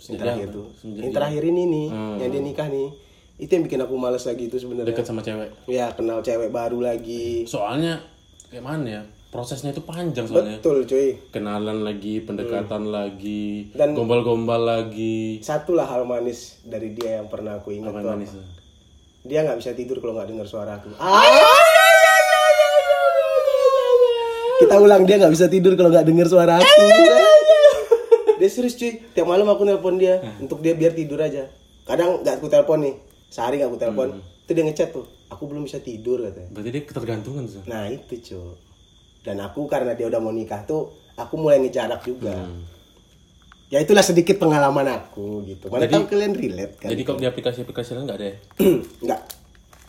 [0.00, 2.16] Yang terakhir tuh, yang terakhir ini nih, Hmm.
[2.16, 2.88] yang dia nikah nih,
[3.36, 4.88] itu yang bikin aku malas lagi itu sebenarnya.
[4.88, 5.52] Dekat sama cewek.
[5.66, 7.44] Ya kenal cewek baru lagi.
[7.44, 8.00] Soalnya
[8.48, 9.02] kayak mana ya?
[9.30, 10.58] prosesnya itu panjang soalnya.
[10.58, 11.14] Betul cuy.
[11.30, 13.78] Kenalan lagi, pendekatan lagi, Hmm.
[13.78, 15.38] Dan- gombal-gombal lagi.
[15.38, 18.34] Satu lah hal manis dari dia yang pernah aku ingat manis?
[19.22, 20.90] Dia nggak bisa tidur kalau nggak dengar suara aku.
[20.98, 21.79] Ah!
[24.60, 26.84] Kita ulang dia nggak bisa tidur kalau nggak dengar suara aku.
[28.40, 29.00] Dia serius cuy.
[29.12, 31.48] Tiap malam aku nelpon dia untuk dia biar tidur aja.
[31.84, 32.94] Kadang nggak aku telepon nih.
[33.32, 34.08] Sehari nggak aku telepon.
[34.44, 35.04] Itu dia ngechat tuh.
[35.30, 36.50] Aku belum bisa tidur katanya.
[36.52, 37.62] Berarti dia ketergantungan tuh.
[37.64, 38.52] Nah itu cuy.
[39.20, 42.48] Dan aku karena dia udah mau nikah tuh, aku mulai ngejarak juga.
[43.70, 45.70] Ya itulah sedikit pengalaman aku gitu.
[45.70, 46.88] Mana Jadi- tahu kalian relate kan?
[46.90, 48.36] Jadi kalau di aplikasi-aplikasi lain nggak ada ya?
[49.04, 49.20] Enggak.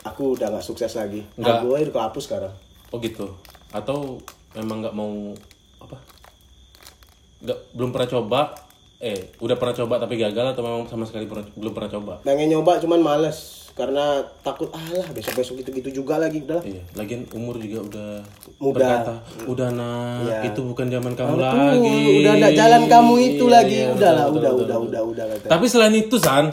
[0.06, 1.26] Aku udah nggak sukses lagi.
[1.34, 1.66] Nggak.
[1.66, 2.54] Aku udah kehapus sekarang.
[2.94, 3.26] Oh gitu.
[3.74, 4.22] Atau
[4.54, 5.32] memang nggak mau
[5.78, 5.96] apa?
[7.40, 8.40] Nggak belum pernah coba.
[9.02, 12.12] Eh, udah pernah coba tapi gagal atau memang sama sekali pernah, belum pernah coba?
[12.22, 16.62] Pengen nyoba cuman males karena takut alah besok-besok gitu-gitu juga lagi udah.
[16.62, 18.10] Iya, lagian umur juga udah
[18.60, 18.76] Muda.
[18.78, 20.38] berkata, udah nak, Iya.
[20.52, 21.98] itu bukan zaman kamu Tuh, lagi.
[22.22, 23.74] udah ada jalan kamu itu Iya, lagi.
[23.74, 24.86] iya, udah betul, lah, betul, udah, betul, udah, betul.
[24.86, 25.46] udah, udah, kata.
[25.50, 26.44] Tapi selain itu San,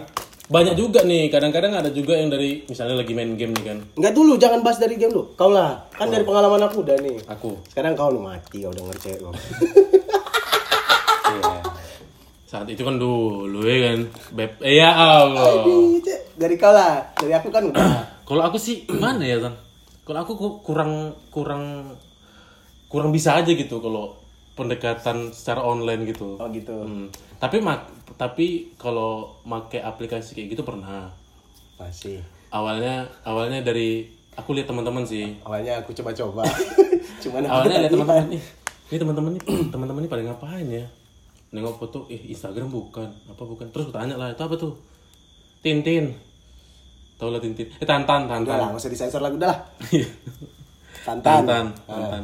[0.49, 1.29] banyak juga nih.
[1.29, 3.77] Kadang-kadang ada juga yang dari misalnya lagi main game nih kan.
[3.95, 5.23] Enggak dulu, jangan bahas dari game lu.
[5.33, 6.11] Kau lah, kan Oh.
[6.11, 7.17] dari pengalaman aku udah nih.
[7.27, 7.61] Aku.
[7.65, 9.33] Sekarang kau nih mati, kau denger cewek kau.
[11.29, 11.61] Iya.
[12.43, 13.99] Saat itu kan dulu ya kan.
[14.31, 15.61] Beb, eh, ya Allah.
[16.01, 16.19] Cek.
[16.33, 17.83] dari kau lah, dari aku kan udah.
[18.27, 19.53] Kalau aku sih gimana ya San?
[20.01, 21.93] Kalau aku ku- kurang kurang
[22.87, 24.17] kurang bisa aja gitu kalau
[24.53, 26.33] pendekatan secara online gitu.
[26.35, 26.73] Oh gitu.
[26.73, 27.05] Hmm.
[27.39, 27.87] Tapi mak
[28.19, 31.07] tapi kalau make aplikasi kayak gitu pernah.
[31.79, 32.19] Masih.
[32.51, 35.39] Awalnya awalnya dari aku lihat teman-teman sih.
[35.47, 36.43] Awalnya aku coba-coba.
[37.23, 38.43] cuman Awalnya lihat teman-teman nih.
[38.89, 40.85] Ini teman-teman nih, teman-teman nih pada ngapain ya?
[41.53, 43.69] Nengok foto, eh Instagram bukan, apa bukan?
[43.69, 44.73] Terus tanya lah, itu apa tuh?
[45.61, 46.09] Tintin.
[47.21, 47.69] Tahu lah Tintin.
[47.77, 48.79] Eh Tantan, Udah lah, Tantan.
[48.81, 49.59] usah disensor lagi udah lah.
[49.93, 50.07] Iya.
[51.05, 51.45] Tantan.
[51.45, 52.23] Tantan, Tantan.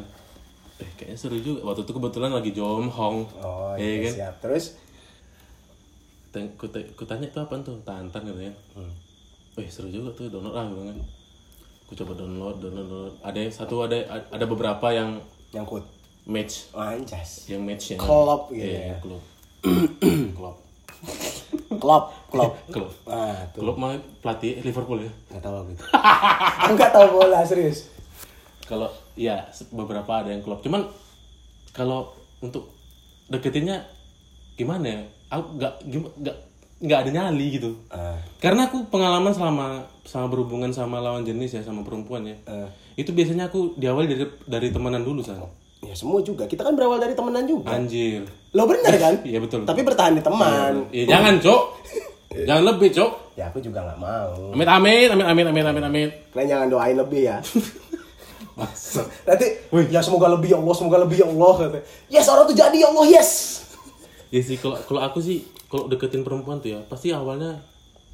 [0.82, 1.69] Eh kayaknya seru juga.
[1.69, 3.15] Waktu itu kebetulan lagi jomhong.
[3.39, 4.13] Oh Iya iya, kan?
[4.17, 4.36] siap.
[4.41, 4.65] Terus
[6.36, 8.52] Teng- ku, te- ku tanya itu apa tuh tantan gitu ya
[9.56, 10.98] Wih seru juga tuh download lah gitu kan
[11.86, 13.13] Ku coba download download, download.
[13.21, 13.95] ada yang satu ada
[14.28, 15.15] ada beberapa yang
[15.50, 15.88] nyangkut.
[16.26, 17.48] match Oh, anjas.
[17.48, 18.98] yang match yang Klop gitu iya ya.
[19.00, 19.24] klub
[20.34, 20.56] klub
[21.76, 22.52] Klop, klop.
[22.67, 23.62] klub Ah, tuh.
[23.62, 25.84] klub mah pelatih Liverpool ya Nggak tahu aku itu.
[26.74, 27.88] nggak tahu bola serius.
[28.63, 30.84] kalau ya beberapa ada yang klub cuman
[31.69, 32.74] kalau untuk
[33.28, 33.86] deketinnya
[34.54, 35.73] gimana ya aku nggak
[36.21, 36.38] nggak
[36.75, 39.67] nggak ada nyali gitu Ah, Karena aku pengalaman selama
[40.03, 42.35] sama berhubungan sama lawan jenis ya sama perempuan ya.
[42.45, 42.67] ah.
[42.93, 45.39] Itu biasanya aku diawali dari dari temenan dulu san.
[45.81, 46.45] Ya semua juga.
[46.45, 47.73] Kita kan berawal dari temenan juga.
[47.73, 48.25] Anjir.
[48.53, 49.21] Lo bener kan?
[49.21, 49.63] Iya betul.
[49.63, 50.89] Tapi bertahan di teman.
[50.89, 51.61] Iya jangan cok.
[52.47, 53.11] jangan lebih cok.
[53.35, 54.55] Ya aku juga nggak mau.
[54.55, 56.09] Amit amit amit amit amit amit amit.
[56.31, 57.38] Kalian jangan doain lebih ya.
[59.27, 59.47] Nanti,
[59.91, 61.75] ya semoga lebih ya Allah, semoga lebih ya Allah.
[62.07, 63.29] Yes, orang tuh jadi ya Allah, yes.
[64.36, 67.56] Ya sih kalau kalau aku sih kalau deketin perempuan tuh ya pasti awalnya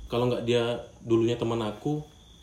[0.05, 1.97] kalau nggak dia dulunya teman aku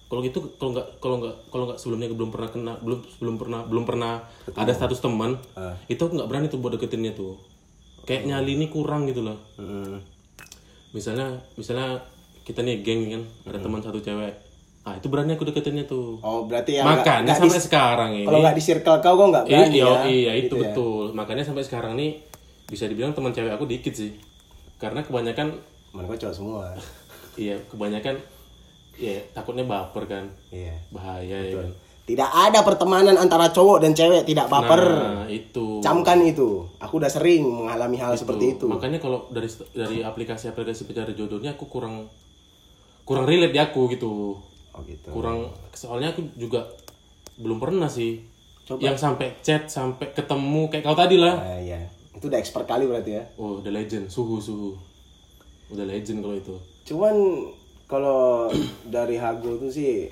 [0.08, 3.60] kalau gitu kalau nggak kalau nggak kalau nggak sebelumnya belum pernah kena belum belum pernah
[3.62, 4.12] belum pernah
[4.56, 5.38] ada status teman
[5.86, 7.38] itu aku nggak berani tuh buat deketinnya tuh.
[8.02, 9.38] Kayak nyali ini kurang gitu loh.
[9.54, 10.00] Hmm.
[10.88, 12.00] misalnya misalnya
[12.42, 14.32] kita nih geng kan ada teman satu cewek.
[14.80, 16.16] Ah itu berani aku deketinnya tuh.
[16.24, 18.24] Oh, berarti ya makanya sampai di- sekarang ini.
[18.24, 20.00] Kalau nggak di circle kau, kau nggak iya berani iya, ya.
[20.08, 20.72] iya itu Gitu ya.
[20.72, 21.04] betul.
[21.12, 22.24] Makanya sampai sekarang nih
[22.68, 24.12] bisa dibilang teman cewek aku dikit sih
[24.76, 25.56] karena kebanyakan
[25.88, 26.64] Temen kau cowok semua.
[27.34, 28.20] iya kebanyakan
[28.94, 30.76] ya takutnya baper kan Iya.
[30.88, 31.72] bahaya ya kan
[32.04, 34.80] Tidak ada pertemanan antara cowok dan cewek tidak baper.
[34.80, 36.64] nah itu Camkan itu.
[36.78, 38.64] Aku udah sering mengalami hal seperti itu.
[38.64, 42.08] makanya kalau dari dari aplikasi-aplikasi pencari jodohnya aku kurang
[43.02, 45.08] kurang relate di aku gitu Oh gitu.
[45.10, 46.64] kurang soalnya aku juga
[47.34, 48.24] belum pernah sih
[48.74, 51.80] yang sampai chat sampai ketemu kayak kau tadi lah Nah, iya.
[52.18, 53.24] Itu udah expert kali berarti ya.
[53.38, 54.74] oh udah legend suhu suhu
[55.68, 56.54] udah legend kalau itu
[56.84, 57.14] Cuman
[57.86, 58.50] kalau
[58.90, 60.10] dari Hago tuh sih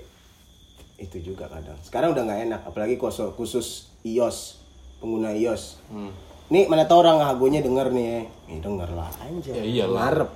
[0.96, 1.76] itu juga kadang.
[1.82, 3.66] Sekarang udah nggak enak, apalagi khusus, khusus
[4.00, 4.62] iOS,
[4.96, 5.82] pengguna iOS.
[5.90, 6.08] hmm.
[6.46, 9.60] Nih mana tau orang Hagonya denger nih, eh denger lah Ya anjay.
[9.66, 9.98] iyalah.
[9.98, 10.30] Ngarep.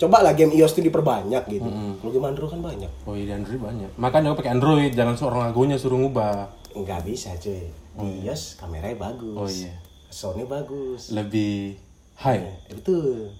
[0.00, 1.68] Coba lah game iOS tuh diperbanyak gitu.
[1.68, 2.90] Kalau game Android kan banyak.
[3.04, 7.30] oh iya Android banyak makanya aku pakai Android jangan seorang agonya suruh ngubah Nggak bisa
[7.36, 7.68] cuy.
[7.70, 9.36] Di iOS kameranya bagus.
[9.36, 9.76] Oh, iya.
[10.12, 11.08] Soundnya bagus.
[11.08, 11.80] lebih
[12.20, 13.32] high Eh, betul.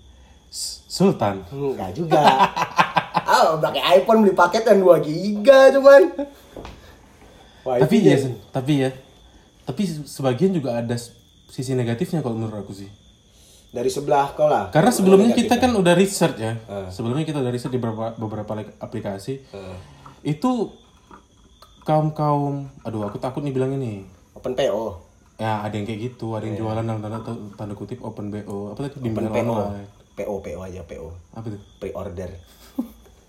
[0.89, 2.21] Sultan Enggak juga.
[3.29, 6.03] ah, pakai iPhone beli paket yang 2 giga cuman.
[7.63, 8.91] Wah, tapi ya Sen, tapi ya
[9.63, 10.99] tapi sebagian juga ada
[11.47, 12.91] sisi negatifnya kalau menurut aku sih
[13.71, 14.69] dari sebelah kau lah.
[14.75, 16.59] karena sebelumnya kita kan udah research ya
[16.91, 19.47] sebelumnya kita udah research di beberapa beberapa aplikasi
[20.27, 20.51] itu
[21.87, 25.12] kaum kaum aduh aku takut nih bilang ini open PO.
[25.43, 27.19] Ya ada yang kayak gitu ada yang jualan dalam tanda
[27.59, 29.51] tanda kutip open bo apa tadi Open bimbingan PO.
[29.51, 31.09] online PO PO aja PO.
[31.35, 32.31] apa tuh Pre-order.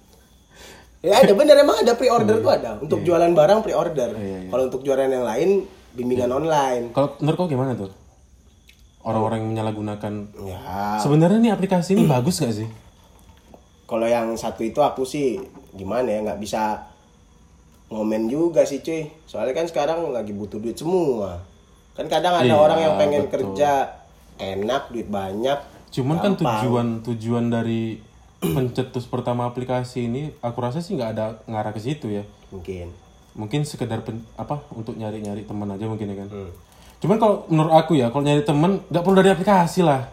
[1.10, 2.78] ya ada bener emang ada pre-order tuh ada.
[2.78, 4.14] Untuk jualan barang pre-order.
[4.14, 4.50] Iya, iya.
[4.54, 5.50] Kalau untuk jualan yang lain
[5.98, 6.94] bimbingan online.
[6.94, 7.90] kalau menurut kau gimana tuh
[9.02, 10.14] orang-orang yang menyalahgunakan
[10.46, 10.60] Ya,
[11.02, 12.70] sebenarnya nih aplikasi ini bagus gak sih
[13.84, 15.38] kalau yang satu itu aku sih
[15.76, 16.82] gimana ya nggak bisa
[17.94, 19.06] ngomen juga sih cuy.
[19.30, 21.46] Soalnya kan sekarang lagi butuh duit semua.
[21.94, 23.34] Kan kadang ada Iya, orang yang pengen betul.
[23.54, 24.02] kerja
[24.36, 25.60] enak, duit banyak.
[25.94, 26.62] Cuman kan gampang.
[26.66, 28.02] tujuan tujuan dari
[28.42, 32.26] pencetus pertama aplikasi ini aku rasa sih nggak ada ngarah ke situ ya.
[32.50, 32.90] mungkin.
[33.34, 36.30] Mungkin sekedar pen- apa untuk nyari-nyari teman aja mungkin ya kan.
[36.30, 36.52] Hmm.
[36.98, 40.06] Cuman kalau menurut aku ya kalau nyari teman nggak perlu dari aplikasi lah.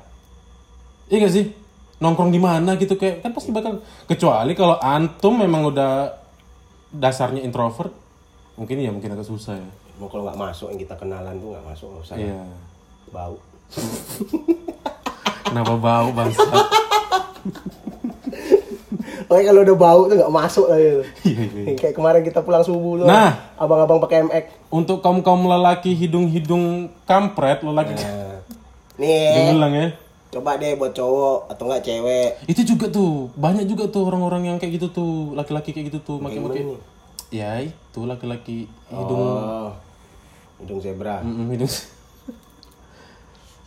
[1.08, 1.46] Iya gak sih?
[1.98, 6.16] Nongkrong di mana gitu kayak kan pasti bakal kecuali kalau antum memang udah
[6.90, 7.92] dasarnya introvert
[8.56, 9.68] mungkin ya mungkin agak susah ya.
[10.00, 12.16] Mau kalau nggak masuk yang kita kenalan tuh nggak masuk nggak usah.
[12.16, 12.40] Iya.
[13.12, 13.36] Bau.
[15.46, 16.40] Kenapa bau bangsa?
[19.30, 21.00] Oke kalau udah bau tuh nggak masuk lah itu.
[21.22, 21.76] Iya, iya.
[21.76, 23.06] Kayak kemarin kita pulang subuh tuh.
[23.06, 23.52] Nah.
[23.54, 24.44] abang-abang pakai MX.
[24.72, 28.40] Untuk kaum kaum lelaki hidung-hidung kampret, lelaki Nah,
[29.00, 29.86] nih, belang ya.
[30.30, 32.28] coba deh buat cowok atau nggak cewek.
[32.48, 36.16] Itu juga tuh, banyak juga tuh orang-orang yang kayak gitu tuh, laki-laki kayak gitu tuh,
[36.22, 36.78] makin-makin.
[37.30, 39.70] Ya itu laki-laki hidung, Oh,
[40.60, 41.24] hidung zebra.
[41.24, 41.70] Mm-mm, hidung.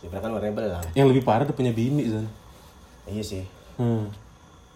[0.00, 0.84] Zebra kan warnanya belang.
[0.92, 2.26] Yang lebih parah udah punya bini Zan.
[3.08, 3.44] Iya sih.
[3.76, 4.08] Hmm.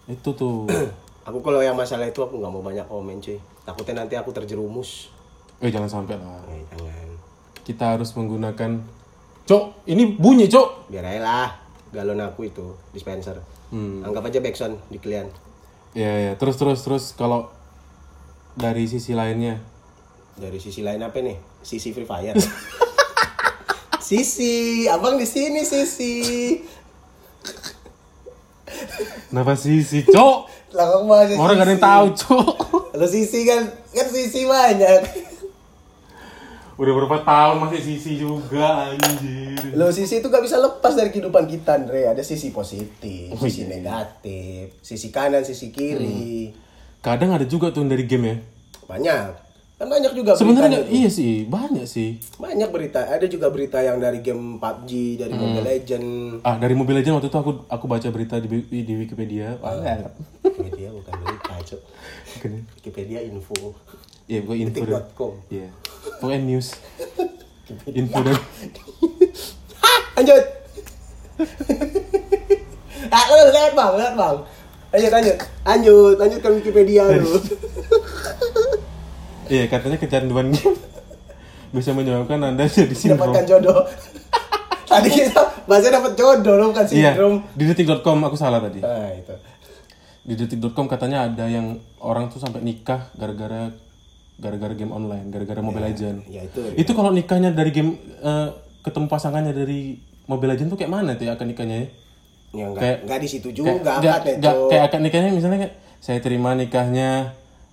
[0.09, 0.65] Itu tuh.
[1.29, 3.37] Aku kalau yang masalah itu aku nggak mau banyak komen cuy.
[3.61, 5.13] Takutnya nanti aku terjerumus.
[5.61, 6.41] eh jangan sampai lah.
[6.49, 7.07] Eh, jangan.
[7.61, 8.81] Kita harus menggunakan.
[9.45, 10.89] Cok, ini bunyi cok.
[10.89, 11.49] Biar aja lah
[11.93, 13.37] galon aku itu dispenser.
[13.69, 14.01] Hmm.
[14.01, 15.29] Anggap aja backsound di klien.
[15.93, 16.31] Ya ya.
[16.33, 17.53] Terus terus terus kalau
[18.57, 19.61] dari sisi lainnya,
[20.33, 21.37] Dari sisi lain apa nih?
[21.61, 22.35] Sisi Free Fire.
[24.09, 26.15] sisi, abang di sini sisi.
[29.29, 30.37] kenapa sisi cok?
[30.73, 32.55] Lah masih Orang gak ada yang tahu cok.
[32.93, 35.01] Kalau sisi kan kan sisi banyak.
[36.79, 39.75] Udah berapa tahun masih sisi juga anjir.
[39.75, 42.07] Lo sisi itu gak bisa lepas dari kehidupan kita, Andre.
[42.07, 46.55] Ada sisi positif, sisi negatif, sisi kanan, sisi kiri.
[47.03, 48.35] Kadang ada juga tuh dari game ya.
[48.87, 49.48] Banyak.
[49.79, 52.19] Kan banyak juga Sebenarnya iya sih, banyak sih.
[52.35, 52.99] Banyak berita.
[52.99, 56.07] Ada juga berita yang dari game PUBG, dari Mobile Legend.
[56.43, 59.55] Ah, dari Mobile Legends waktu itu aku aku baca berita di di Wikipedia.
[59.55, 60.11] Banyak.
[60.43, 61.81] Wikipedia bukan berita, Cuk.
[62.35, 62.51] Bukan?
[62.75, 63.71] Wikipedia info.
[64.27, 65.33] Iya, pokoknya info dan Detik.com.
[65.47, 65.67] Iya.
[66.19, 66.67] Pokoknya news.
[67.87, 68.35] Info dan
[70.19, 70.43] Lanjut.
[73.15, 74.37] ah, lu lihat bang, lihat bang.
[74.89, 77.31] Lanjut, lanjut, lanjut, lanjutkan Wikipedia lu.
[79.49, 80.77] Iya, katanya kecanduan game
[81.75, 83.29] bisa menyebabkan Anda jadi sindrom.
[83.29, 83.81] Dapatkan jodoh.
[84.89, 87.35] Tadi kita bahasnya dapat jodoh, lo bukan Iya, sindrom.
[87.51, 88.79] di detik.com aku salah tadi.
[88.79, 89.33] Nah, itu.
[90.23, 93.69] Di detik.com katanya ada yang orang tuh sampai nikah gara-gara
[94.35, 96.25] gara-gara game online, gara-gara Mobile Legend.
[96.25, 96.61] Ya itu.
[96.73, 101.25] Itu kalau nikahnya dari game eh, ketemu pasangannya dari Mobile Legend tuh kayak mana tuh
[101.25, 101.87] ya akan nikahnya ya?
[102.49, 104.69] Ya enggak, Kayak- enggak di situ Kayak, juga nggak- akad ya, nggak- Cuk.
[104.69, 107.09] kayak akad nikahnya misalnya kayak saya terima nikahnya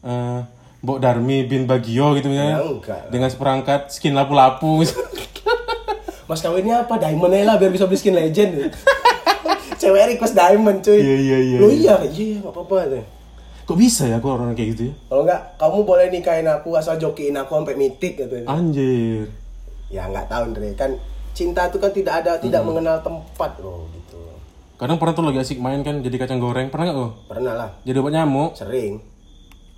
[0.02, 0.40] eh
[0.86, 2.56] Mbok Darmi bin Bagio gitu misalnya.
[2.56, 3.02] Ya, enggak.
[3.10, 4.86] Dengan seperangkat skin lapu-lapu.
[6.30, 6.94] Mas kawinnya apa?
[6.94, 8.70] Diamond lah biar bisa beli skin legend.
[9.82, 10.94] Cewek request diamond cuy.
[10.94, 13.04] Iya, iya, iya, Lo iya, iya, enggak apa-apa tuh.
[13.66, 14.94] Kok bisa ya kok orang kayak gitu ya?
[15.10, 18.46] Kalau enggak, kamu boleh nikahin aku asal jokiin aku sampai mitik gitu.
[18.46, 19.26] Anjir.
[19.90, 20.94] Ya enggak tahu Andre, kan
[21.34, 22.70] cinta itu kan tidak ada, tidak Hmm.
[22.70, 24.22] mengenal tempat loh gitu.
[24.76, 26.70] Kadang pernah tuh lagi asik main kan jadi kacang goreng.
[26.70, 27.12] Pernah gak kok?
[27.26, 28.54] Pernah lah, Jadi obat nyamuk.
[28.54, 29.02] sering.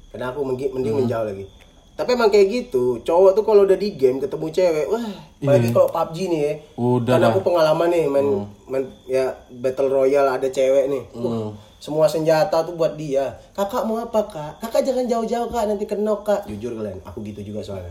[0.08, 1.02] Karena aku menggi- mending Hmm.
[1.04, 1.44] menjauh lagi.
[1.92, 5.02] Tapi emang kayak gitu, cowok tuh kalau udah di game ketemu cewek, wah,
[5.42, 6.46] apalagi kalau PUBG nih ya.
[6.46, 6.56] Iya.
[6.78, 7.26] Udah kan lah.
[7.26, 7.34] Hmm.
[7.34, 8.28] aku pengalaman nih main,
[8.64, 11.02] main ya battle royale ada cewek nih.
[11.12, 13.42] Wah, semua senjata tuh buat dia.
[13.50, 14.52] Kakak mau apa kak?
[14.60, 16.40] Kakak jangan jauh-jauh kak, nanti kenok kak.
[16.46, 17.90] Jujur kalian, aku gitu juga soalnya.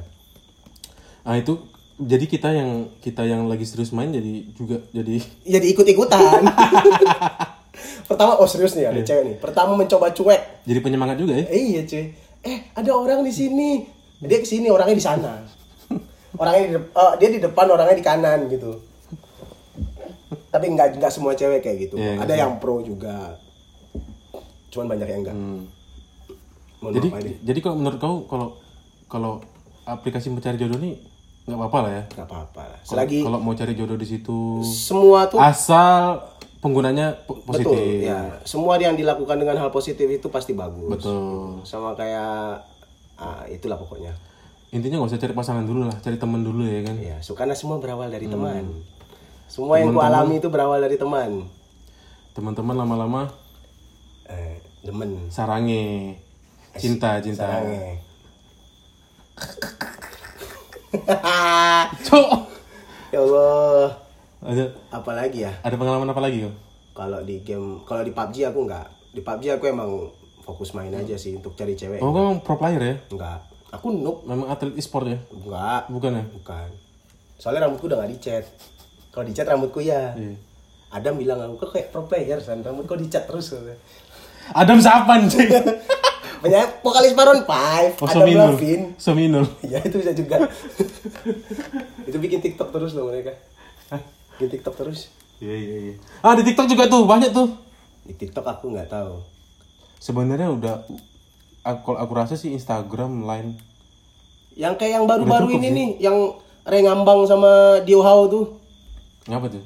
[1.21, 1.60] Ah itu
[1.97, 6.47] jadi kita yang kita yang lagi serius main jadi juga jadi Jadi ikut-ikutan.
[8.05, 9.36] Pertama, oh serius nih ada cewek nih.
[9.41, 10.67] Pertama mencoba cuek.
[10.67, 11.45] jadi penyemangat juga ya.
[11.49, 12.13] Eh, iya cuy.
[12.45, 13.88] Eh ada orang di sini.
[14.21, 15.33] Dia ke sini orangnya di sana.
[16.38, 18.77] Orangnya di oh, dia di depan orangnya di kanan gitu.
[20.53, 21.95] Tapi nggak nggak semua cewek kayak gitu.
[21.97, 23.41] Nggak ada yang pro juga.
[24.69, 25.36] Cuman banyak yang enggak.
[25.38, 25.62] Hmm.
[26.77, 27.07] Mohon Jadi
[27.41, 28.47] jadi kalau menurut kau kalau
[29.10, 29.33] kalau
[29.88, 30.99] aplikasi mencari jodoh nih
[31.47, 32.03] nggak apa-apa lah ya.
[32.12, 32.79] nggak apa-apa lah.
[32.83, 36.19] Selagi kalau mau cari jodoh di situ semua tuh asal
[36.58, 37.70] penggunanya po- positif.
[37.70, 38.41] betul ya.
[38.43, 40.89] Semua yang dilakukan dengan hal positif itu pasti bagus.
[40.91, 41.62] Betul.
[41.63, 42.65] Sama kayak
[43.15, 44.13] ah, itulah pokoknya.
[44.67, 47.54] intinya nggak usah cari pasangan dulu lah cari temen dulu ya kan Ya, so, karena
[47.54, 48.67] semua berawal dari teman.
[49.48, 51.48] Semua yang ku alami itu berawal dari teman.
[52.32, 53.32] teman-teman lama-lama
[54.28, 55.26] Eh, demen.
[55.28, 56.20] sarange
[56.76, 58.04] cinta cinta Sarange.
[62.06, 62.30] cok
[63.10, 63.88] ya Allah.
[64.39, 65.54] Ada Apalagi ya?
[65.58, 66.56] ada pengalaman apa lagi kok
[66.93, 68.88] Kalau di game, kalau di PUBG aku enggak.
[69.10, 69.89] Di PUBG aku emang
[70.41, 72.00] fokus main aja sih untuk cari cewek.
[72.00, 73.39] oh kamu pro player ya Enggak.
[73.69, 74.23] Aku noob.
[74.23, 75.88] memang atlet e-sport ya Enggak.
[75.88, 76.69] bukan ya Bukan.
[77.36, 78.45] Soalnya rambutku udah gak dicat.
[79.10, 80.13] Kalau dicat rambutku ya.
[80.13, 80.34] Iya.
[80.88, 82.62] Adam bilang aku kayak pro player, San.
[82.62, 83.52] Rambut kok dicat terus.
[84.50, 85.52] Adam siapa anjing
[86.38, 87.50] Banyak vokalis Maroon 5,
[87.97, 88.86] oh Adam Sominul Levine.
[88.95, 90.45] Sominul Ya itu bisa juga.
[92.08, 93.34] itu bikin TikTok terus loh mereka.
[94.38, 95.10] Bikin TikTok terus.
[95.38, 97.50] iya iya iya ah di TikTok juga tuh banyak tuh
[98.06, 99.19] Di TikTok aku nggak tahu.
[99.97, 100.76] sebenarnya udah
[101.62, 103.58] aku, kalau aku rasa sih Instagram line
[104.54, 106.17] Yang kayak yang baru-baru ini nih, yang
[106.63, 108.58] Rengambang sama Dio Hao tuh.
[109.26, 109.63] ngapa tuh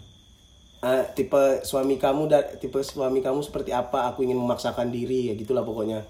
[0.82, 4.10] Ah, tipe suami kamu dan tipe suami kamu seperti apa?
[4.10, 6.02] Aku ingin memaksakan diri ya gitulah pokoknya.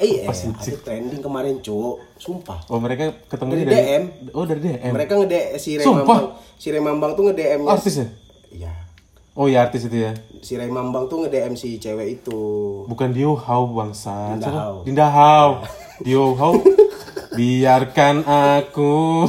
[0.00, 2.00] Eh, eh ada trending kemarin, Cuk.
[2.16, 2.64] Sumpah.
[2.68, 4.02] oh mereka ketemu Dari dari, DM.
[4.32, 6.04] oh dari DM Mereka nge si Ray Sumpah?
[6.04, 6.24] Mambang.
[6.56, 8.06] Si Ray Mambang tuh nge-DM artis ya
[8.50, 8.72] Iya.
[9.32, 12.40] oh ya artis itu ya Si Ray Mambang tuh nge-DM si cewek itu.
[12.84, 14.56] bukan Dio Hao bangsa Dinda Siapa?
[14.58, 14.76] Hao.
[14.84, 15.50] Dinda Hao
[16.00, 16.52] Dio Hao
[17.36, 19.28] biarkan aku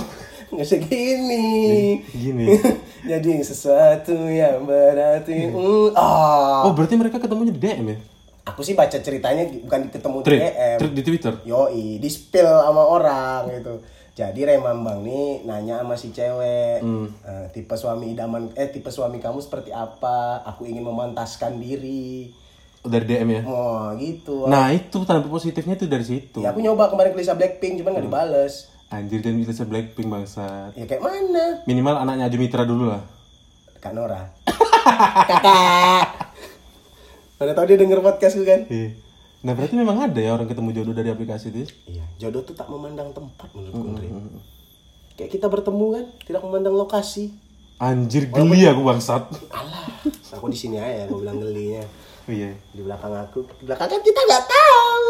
[0.52, 2.04] Nggak segini.
[2.12, 2.48] gini
[3.12, 5.48] Jadi sesuatu yang berarti
[5.96, 6.64] ah.
[6.64, 7.98] oh berarti mereka ketemunya di DM ya
[8.44, 10.78] Aku sih baca ceritanya bukan ketemu di DM.
[10.90, 13.86] di Twitter Yoi, di spill sama orang gitu.
[14.12, 19.40] Jadi Remambang nih nanya sama si cewek, eh, tipe suami idaman, eh tipe suami kamu
[19.40, 20.42] seperti apa?
[20.44, 22.34] Aku ingin memantaskan diri.
[22.82, 24.50] Oh, dari DM ya Oh gitu.
[24.50, 27.94] nah itu tanda positifnya tuh dari situ Ya aku nyoba kemarin ke Lisa Blackpink, cuman
[27.94, 28.74] nggak dibales.
[28.90, 31.62] anjir dan bisa Blackpink bangsa Ya kayak mana?
[31.64, 33.06] minimal anaknya Aju Mitra dulu lah
[33.78, 34.34] Kak Nora.
[35.30, 36.31] Kakak.
[37.42, 38.70] Mana tau dia denger podcastku kan?
[38.70, 38.94] Iya.
[39.42, 41.74] Nah berarti memang ada ya orang ketemu jodoh dari aplikasi itu.
[41.90, 44.14] Iya, jodoh tuh tak memandang tempat menurutku Andre.
[45.18, 47.34] Kayak kita bertemu kan, tidak memandang lokasi.
[47.82, 49.26] Anjir geli aku bangsat.
[49.50, 49.90] Alah,
[50.38, 51.82] aku di sini aja, aku bilang gelinya.
[52.30, 52.54] Iya.
[52.78, 55.10] Di belakang aku, di belakang kan kita nggak tahu.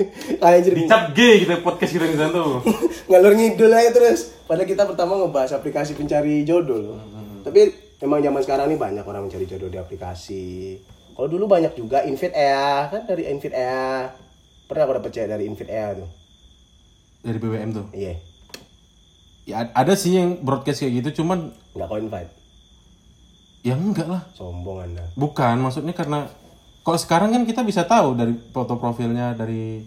[0.48, 2.64] Anjir, Dicap G kita podcast kita di sana tuh.
[3.12, 4.32] ngalur ngidul aja terus.
[4.48, 6.96] Padahal kita pertama ngebahas aplikasi pencari jodoh loh.
[7.44, 10.80] Tapi emang zaman sekarang nih banyak orang mencari jodoh di aplikasi.
[11.12, 14.08] Kalau dulu banyak juga Invite Ea, kan dari Invite Ea.
[14.64, 16.08] Pernah aku dapet cewek dari Invite Ea tuh.
[17.20, 17.86] Dari BBM tuh.
[17.92, 18.14] Iya,
[19.44, 22.30] Ya ad- ada sih yang broadcast kayak gitu cuman nggak kau invite.
[23.60, 24.22] ya enggak lah.
[24.32, 25.04] Sombong anda.
[25.12, 26.30] Bukan maksudnya karena
[26.80, 29.84] kalau sekarang kan kita bisa tahu dari foto profilnya dari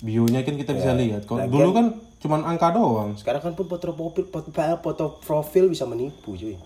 [0.00, 1.28] bio-nya kan kita bisa lihat.
[1.28, 3.12] Kalau dulu kan cuman angka doang.
[3.18, 4.48] Sekarang kan pun foto profil, foto,
[4.80, 6.56] foto profil bisa menipu cuy.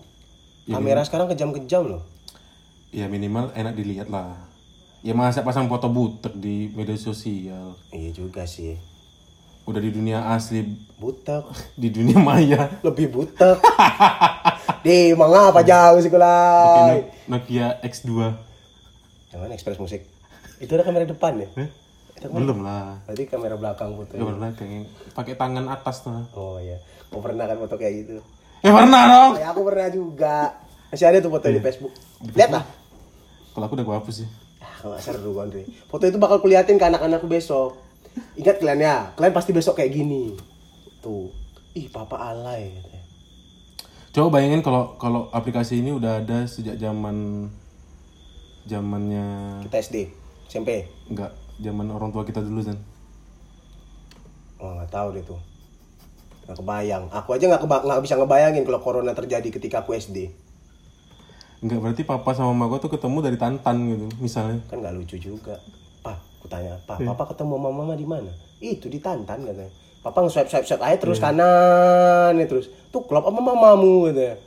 [0.65, 2.01] Kamera sekarang kejam-kejam loh.
[2.89, 4.33] Ya minimal enak dilihat lah.
[5.05, 7.77] Ya masa pasang foto butek di media sosial.
[7.93, 8.73] Iya juga sih.
[9.69, 10.65] Udah di dunia asli,
[10.97, 11.45] Butek.
[11.81, 12.81] di dunia maya.
[12.81, 13.57] Lebih butek.
[14.85, 17.09] Di, mangga apa jauh sih kulai.
[17.25, 18.09] Nokia X2.
[19.33, 20.05] Yang mana Express Musik?
[20.61, 21.49] Itu ada kamera depan ya?
[21.57, 21.69] Eh?
[22.29, 23.01] Belum lah.
[23.09, 24.13] Berarti kamera belakang foto.
[24.13, 24.85] Pernah kayak
[25.17, 26.29] pakai tangan atas tuh.
[26.37, 26.77] Oh iya.
[27.09, 28.17] Kau pernah kan foto kayak gitu?
[28.65, 29.31] Eh pernah dong.
[29.37, 30.57] Ya aku pernah juga.
[30.89, 31.93] Masih ada tuh foto di Facebook.
[32.33, 32.65] Lihat lah.
[33.53, 34.29] Kalau aku udah gua hapus sih.
[34.57, 35.69] Ah, nggak seru Andre.
[35.85, 37.77] Foto itu bakal kuliatin ke anak-anakku besok.
[38.33, 40.33] Ingat kalian ya, kalian pasti besok kayak gini.
[41.05, 41.29] Tuh.
[41.77, 43.03] Ih, papa alay katanya.
[44.15, 47.47] Coba bayangin kalau kalau aplikasi ini udah ada sejak zaman
[48.65, 49.95] zamannya Kita SD,
[50.49, 50.87] SMP.
[51.11, 52.79] enggak zaman orang tua kita dulu kan.
[54.57, 55.39] Oh, nggak tahu deh tuh.
[56.45, 57.03] Nggak kebayang.
[57.09, 60.29] Aku aja nggak keba- nggak bisa ngebayangin kalau corona terjadi ketika aku SD.
[61.59, 64.61] Enggak berarti papa sama mama gua tuh ketemu dari Tantan gitu misalnya.
[64.69, 65.57] Kan nggak lucu juga.
[66.05, 68.29] Pak, aku tanya, Pak, Papa ketemu mama mama di mana?
[68.61, 69.73] Itu di Tantan katanya.
[70.05, 72.69] Papa nge-swipe swipe swipe aja terus kanan ya terus.
[72.93, 74.37] Tuh klop sama mamamu katanya.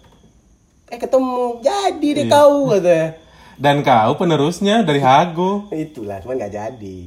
[0.88, 3.18] Eh ketemu, jadi deh kau katanya.
[3.58, 5.66] Dan kau penerusnya dari Hago.
[5.74, 6.98] Itulah, cuman nggak jadi.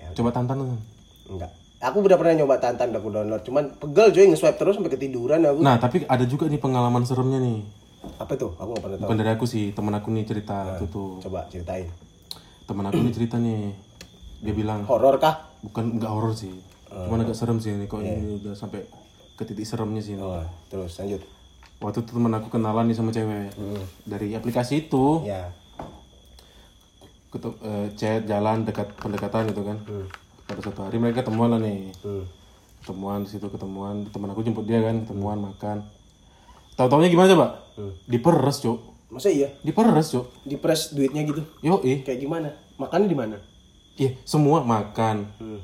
[0.00, 0.80] Ya, Coba Tantan tuh.
[1.28, 1.52] enggak.
[1.78, 5.46] Aku udah pernah nyoba Tantan udah aku download, cuman pegel cuy nge-swipe terus sampai ketiduran
[5.46, 5.62] aku.
[5.62, 7.62] Nah, tapi ada juga nih pengalaman seremnya nih.
[8.18, 8.50] Apa tuh?
[8.58, 9.04] Aku nggak pernah tahu.
[9.06, 11.22] Bukan dari aku sih, temen aku nih cerita itu tuh.
[11.22, 11.86] Coba ceritain.
[12.66, 13.70] Temen aku nih cerita nih.
[14.38, 15.54] Dia bilang, Horor kah?
[15.58, 16.50] bukan enggak horor sih.
[16.88, 18.82] Cuman agak serem sih ini kok ini udah sampai
[19.34, 20.18] ke titik seremnya sih.
[20.18, 21.22] Oh, terus lanjut.
[21.78, 23.54] Waktu itu temen aku kenalan nih sama cewek
[24.02, 25.54] dari aplikasi itu, Ya.
[27.28, 29.78] ketu- eh, chat jalan dekat pendekatan gitu kan.
[30.48, 32.24] Pada satu hari mereka ketemuan lah nih Hmm.
[32.80, 35.84] ketemuan di situ ketemuan teman aku jemput dia kan ketemuan makan
[36.72, 37.46] tahu taunya gimana coba
[38.04, 38.78] diperes cuk
[39.08, 39.48] Masa iya?
[39.62, 41.40] diperes cuk Diperes duitnya gitu.
[41.60, 42.48] yo ih Kayak gimana?
[42.76, 43.36] Makannya di mana?
[43.94, 45.60] iya semua makan Hmm.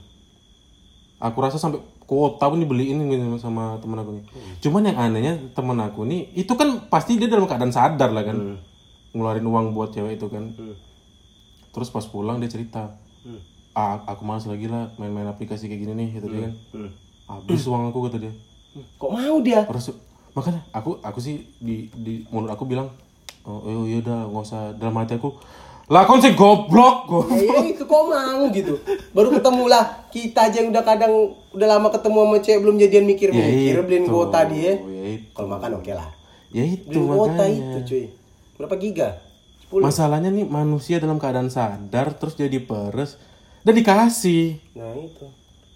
[1.19, 4.25] aku rasa sampai kuota pun dibeliin gitu sama temen aku nih
[4.61, 8.61] cuman yang anehnya temen aku nih itu kan pasti dia dalam keadaan sadar lah kan
[9.11, 10.77] ngeluarin uang buat cewek itu kan Hmm.
[11.71, 13.41] terus pas pulang dia cerita Hmm.
[13.75, 16.91] Ah aku malas lagi lah main-main aplikasi kayak gini nih kata dia kan Hmm.
[17.27, 18.35] habis uang aku kata dia
[18.75, 19.63] Kok mau dia?
[19.65, 19.95] Terus
[20.33, 22.91] makanya aku aku sih di di mulut aku bilang
[23.45, 25.31] oh iya udah nggak usah dalam hati aku
[25.85, 28.81] lah kon sih goblok kok Ya, ya itu kok mau gitu.
[29.13, 29.85] Baru ketemu lah.
[30.09, 31.13] Kita aja yang udah kadang
[31.53, 34.75] udah lama ketemu sama cewek belum jadian mikir Ya mikir beliin kuota dia.
[34.75, 35.21] ya.
[35.31, 36.09] Kalau makan oke lah.
[36.49, 38.05] ya itu Beliin kuota itu cuy.
[38.57, 39.09] Berapa giga?
[39.67, 39.83] 10.
[39.83, 43.21] masalahnya nih manusia dalam keadaan sadar terus jadi peres
[43.65, 45.27] dan dikasih Nah itu.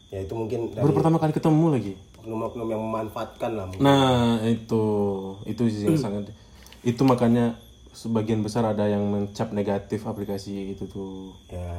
[0.08, 3.64] Ya itu mungkin dari baru pertama kali ketemu lagi oknum-oknum yang memanfaatkan lah.
[3.68, 3.80] mungkin.
[3.84, 4.84] nah itu
[5.48, 6.28] itu sih yang sangat
[6.90, 7.56] itu makanya
[7.96, 11.72] sebagian besar ada yang mencap negatif aplikasi itu tuh Ya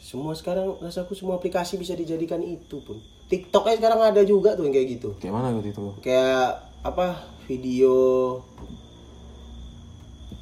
[0.00, 2.98] semua sekarang rasaku semua aplikasi bisa dijadikan itu pun.
[3.30, 5.14] TikTok aja sekarang ada juga tuh yang kayak gitu.
[5.22, 7.94] kayak mana gitu itu Kayak apa video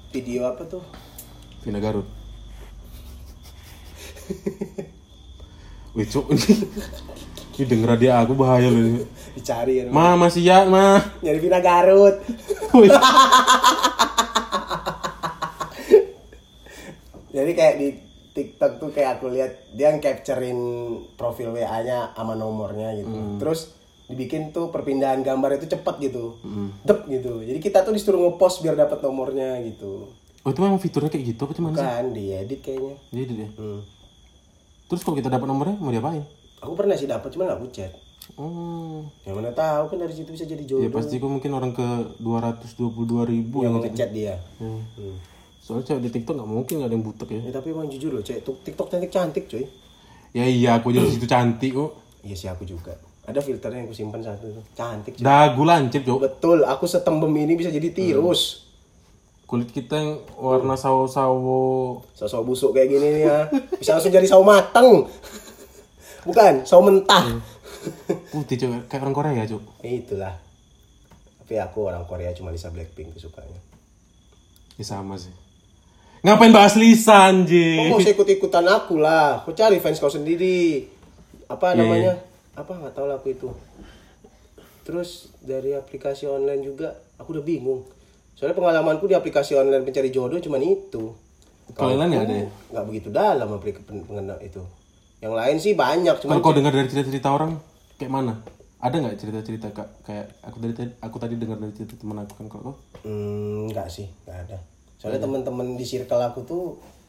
[0.08, 0.80] video apa tuh?
[1.60, 2.17] Vina Garut
[5.96, 6.26] Wih cuk
[7.58, 9.02] ini denger dia aku bahaya loh.
[9.34, 9.90] Dicari kan.
[9.90, 12.22] Ma masih ya ma Nyari Vina Garut.
[17.28, 17.88] Jadi kayak di
[18.32, 20.58] TikTok tuh kayak aku lihat dia yang capturein
[21.18, 23.42] profil WA-nya sama nomornya gitu.
[23.42, 23.74] Terus
[24.08, 26.38] dibikin tuh perpindahan gambar itu cepet gitu.
[26.86, 27.42] Dep gitu.
[27.42, 30.14] Jadi kita tuh disuruh ngepost biar dapat nomornya gitu.
[30.46, 31.82] Oh itu memang fiturnya kayak gitu apa cuman sih?
[31.82, 32.94] Kan diedit kayaknya.
[33.10, 33.80] Jadi deh Hmm.
[34.88, 36.24] Terus kalau kita dapat nomornya mau diapain?
[36.58, 37.92] Aku pernah sih dapat cuman gak aku chat.
[38.36, 40.92] Oh Yang mana tahu kan dari situ bisa jadi Ya jodoh.
[40.92, 41.86] pasti kok mungkin orang ke
[42.20, 44.36] 222 ribu yang yang ngechat dia.
[44.60, 44.84] Hmm.
[45.00, 45.16] Hmm.
[45.64, 48.10] Soalnya cewek di TikTok nggak mungkin nggak ada yang butek ya Ya, tapi emang jujur
[48.12, 49.64] loh, tuh TikTok cantik cantik cuy.
[50.36, 52.92] Ya iya aku jadi situ cantik kok Iya sih aku juga.
[53.24, 54.64] Ada filternya yang aku simpan satu tuh.
[54.76, 55.24] Cantik cuy.
[55.24, 58.67] Dagu lancip cok Betul, aku setembem ini bisa jadi tirus.
[59.48, 63.38] Kulit kita yang warna sawo-sawo Sawo busuk kayak gini nih ya.
[63.80, 65.08] Bisa langsung jadi sawo mateng.
[66.28, 67.24] Bukan, sawo mentah.
[68.28, 70.36] Putih cok kayak orang Korea cok Eh, Itulah.
[71.40, 73.56] Tapi aku orang Korea cuma Lisa Blackpink tuh sukanya.
[74.76, 75.32] Ya sama sih
[76.20, 79.40] Ngapain bahas Lisa Kok anjing mau ikut-ikutan aku lah.
[79.48, 80.84] Kau cari fans kau sendiri.
[81.48, 82.12] Apa Iya, namanya?
[82.52, 83.48] Apa nggak tahu lah aku itu.
[84.84, 87.80] Terus dari aplikasi online juga aku udah bingung.
[88.38, 91.10] Soalnya pengalamanku di aplikasi online pencari jodoh cuman itu.
[91.74, 92.48] Kalau yang lain nggak ada ya?
[92.70, 94.62] Nggak begitu dalam aplikasi pengenal itu.
[95.18, 97.58] Yang lain sih banyak cuman Kalau kau dengar dari cerita-cerita orang
[97.98, 98.34] Kayak mana?
[98.78, 102.46] Ada nggak cerita-cerita kak kayak aku tadi aku tadi dengar dari cerita teman aku kan
[102.46, 102.78] kalau?
[103.02, 104.58] Hmm, enggak sih, enggak ada.
[105.02, 106.64] Soalnya teman-teman di circle aku tuh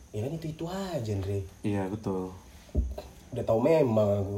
[0.09, 1.45] ya kan itu-itu aja, Andre.
[1.61, 2.33] Iya betul
[3.29, 4.37] Udah tahu memang aku.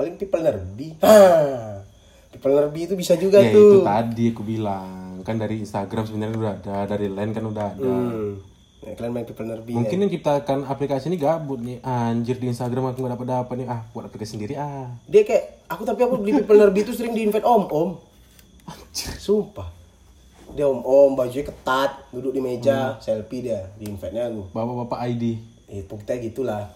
[0.00, 0.96] Paling people nerbi.
[1.04, 1.84] Hah.
[2.32, 3.84] People nerbi itu bisa juga Ya tuh.
[3.84, 4.88] itu tadi aku bilang
[5.20, 8.32] kan dari Instagram sebenarnya udah ada dari Line kan udah ada Hmm.
[8.80, 9.76] Ya, kalian main people nerbi.
[9.76, 13.68] Mungkin yang ciptakan aplikasi ini gabut nih Anjir di Instagram aku gak dapat dapat nih
[13.68, 17.12] Ah buat aplikasi sendiri ah Dia kayak aku tapi aku beli people nerbi itu sering
[17.12, 18.00] di invite om-om.
[19.20, 19.68] Sumpah.
[20.50, 24.48] Dia om-om, bajunya ketat, duduk di meja, selfie dia, di invite-nya aku.
[24.50, 25.24] Bapak-bapak ID
[25.70, 26.66] itu kita gitulah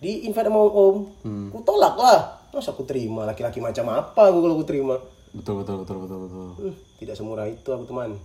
[0.00, 1.48] di invite sama om om Hmm.
[1.52, 4.96] ku tolak lah masa aku terima laki-laki macam apa aku kalau aku terima
[5.30, 6.46] Betul betul betul betul betul.
[6.58, 8.18] Hmm, tidak semurah itu aku teman.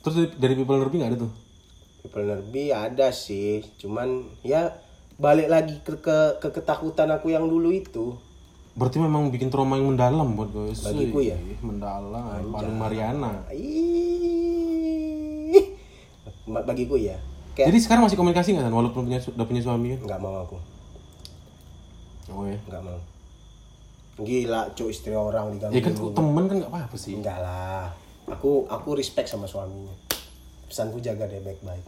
[0.00, 1.32] Terus dari, dari People Nerbi gak ada tuh?
[2.02, 4.72] people nerbi ada sih cuman ya
[5.18, 8.14] balik lagi ke, ke, ke ketakutan aku yang dulu itu.
[8.78, 10.70] Berarti memang bikin trauma yang mendalam buat gue.
[10.70, 11.34] Bagiku ya.
[11.58, 13.42] Mendalam Paling Mariana.
[13.50, 13.74] Ih,
[16.46, 17.18] bagiku ya?
[17.58, 18.74] Kayak Jadi sekarang masih komunikasi gak kan?
[18.78, 20.06] Walaupun punya, udah punya suami kan?
[20.06, 20.62] nggak mau aku.
[22.30, 22.54] Oh ya?
[22.70, 23.17] Nggak mau
[24.18, 27.86] gila cuy istri orang diganggu Ya kan temen kan gak apa-apa sih Enggak lah.
[28.28, 29.94] Aku aku respect sama suaminya.
[30.68, 31.86] Pesanku jaga dia baik-baik.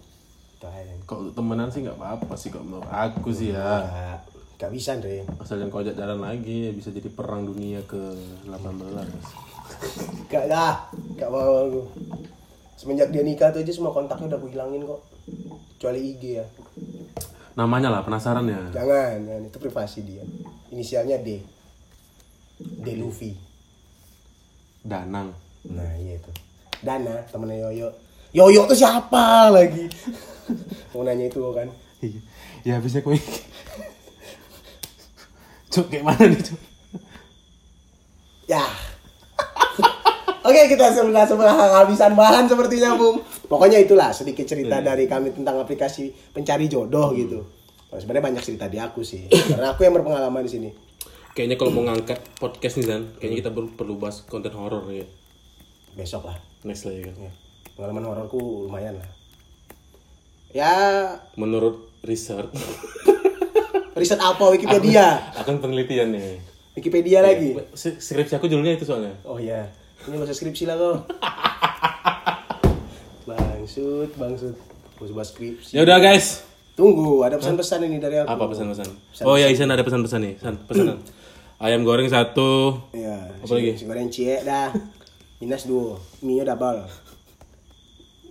[1.09, 4.20] Kalau temenan sih gak apa-apa sih kalau menurut aku sih ya Enggak,
[4.61, 5.24] enggak bisa, Andre.
[5.41, 7.97] Asal jangan kau ajak jalan lagi bisa jadi perang dunia ke
[8.45, 8.61] 18
[10.28, 10.89] Enggak lah.
[10.93, 11.83] Enggak mau aku.
[12.76, 15.01] Semenjak dia nikah tuh aja semua kontaknya udah aku hilangin kok.
[15.76, 16.45] Kecuali IG ya.
[17.57, 19.43] Namanya lah penasaran ya Jangan, jangan.
[19.49, 20.24] itu privasi dia.
[20.72, 21.41] Inisialnya D.
[22.61, 23.33] D Luffy.
[24.85, 25.33] Danang
[25.69, 26.31] Nah, iya itu.
[26.81, 27.89] Dana, temennya Yoyo.
[28.33, 29.85] Yoyo tuh siapa lagi?
[30.97, 31.69] Mau nanya itu kan.
[32.01, 32.21] Iya.
[32.65, 33.13] Ya habisnya kau
[35.71, 36.61] Cuk, kayak mana nih, Cuk?
[38.49, 38.65] Ya.
[40.49, 43.23] Oke kita sudah sebelah kehabisan bahan sepertinya Bung.
[43.47, 47.45] Pokoknya itulah sedikit cerita dari kami tentang aplikasi pencari jodoh gitu.
[47.93, 49.29] Nah, sebenarnya banyak cerita di aku sih.
[49.31, 50.71] Karena aku yang berpengalaman di sini.
[51.31, 55.07] Kayaknya kalau mau ngangkat podcast nih, Zan, kayaknya kita perlu, perlu bahas konten horor ya.
[55.95, 56.37] Besok lah.
[56.62, 57.14] Next lah ya kan.
[57.16, 57.33] Ya.
[57.78, 59.09] Pengalaman hororku lumayan lah.
[60.51, 60.74] Ya
[61.39, 62.51] Menurut riset,
[64.01, 65.31] riset apa Wikipedia?
[65.39, 66.43] akan penelitian nih.
[66.74, 67.55] Wikipedia lagi.
[67.70, 69.14] S- Skripsi aku judulnya itu soalnya.
[69.22, 69.70] Oh iya.
[70.03, 70.95] Ini masa skripsi lah kau.
[73.31, 74.57] bangsut, bangsut.
[74.99, 75.78] Mau coba skripsi.
[75.78, 76.43] Ya udah guys.
[76.74, 78.26] Tunggu, ada pesan-pesan ini dari aku.
[78.26, 78.89] Apa pesan-pesan?
[79.22, 80.35] Oh ya, Isan ada pesan-pesan nih.
[80.41, 80.99] San, pesan.
[81.61, 82.73] Ayam goreng satu.
[82.97, 83.37] Iya.
[83.45, 83.77] Apa lagi?
[83.85, 84.73] Goreng cie dah.
[85.37, 86.01] Minus dua.
[86.25, 86.89] Mie double.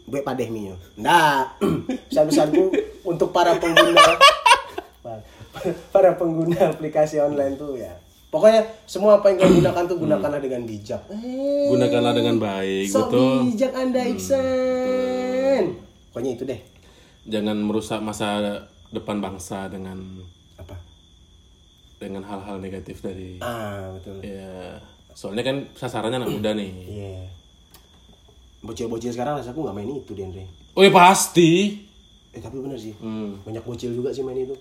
[0.09, 1.61] Gue padeh mie Nggak.
[2.09, 2.73] Pesan-pesanku
[3.05, 4.01] untuk para pengguna
[5.93, 7.93] para pengguna aplikasi online tuh ya.
[8.29, 11.01] Pokoknya semua apa yang kalian gunakan tuh gunakanlah dengan bijak.
[11.13, 13.33] Eh, Gunakanlah dengan baik, sok betul.
[13.45, 15.63] bijak Anda Iksan.
[16.09, 16.59] Pokoknya itu deh.
[17.29, 18.41] Jangan merusak masa
[18.89, 20.01] depan bangsa dengan?
[21.99, 24.23] Dengan hal-hal negatif dari Ah, betul.
[24.23, 24.79] ya.
[25.11, 26.71] Soalnya kan sasarannya anak muda nih.
[26.71, 27.15] Iya.
[28.59, 30.43] Bocil-bocil sekarang rasaku nggak main itu, Andre.
[30.73, 31.79] Oh ya pasti.
[32.31, 32.95] Eh tapi bener sih.
[32.95, 33.39] Hmm.
[33.43, 34.55] Banyak bocil juga sih main itu.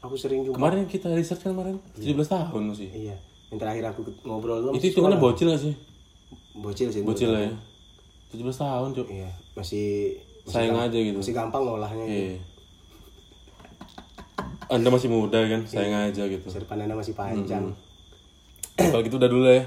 [0.00, 0.56] Aku sering juga.
[0.56, 2.88] Kemarin kita research kan kemarin 17 tahun sih.
[2.88, 3.16] Iya.
[3.50, 5.74] Yang terakhir aku ngobrol tuh Itu hitungannya bocil gak sih?
[6.52, 7.02] bocil sih.
[7.04, 7.52] Bocil lah ya.
[8.30, 9.08] 17 tahun, Cuk.
[9.10, 9.30] Iya.
[9.52, 11.18] Masih masih Sayang aja gitu.
[11.18, 12.04] Masih gampang ngolahnya.
[12.06, 12.36] gitu.
[14.70, 16.46] Anda masih muda kan, sayang aja gitu.
[16.46, 17.74] Masa depan Anda masih panjang.
[18.78, 19.66] Kalau gitu udah dulu ya.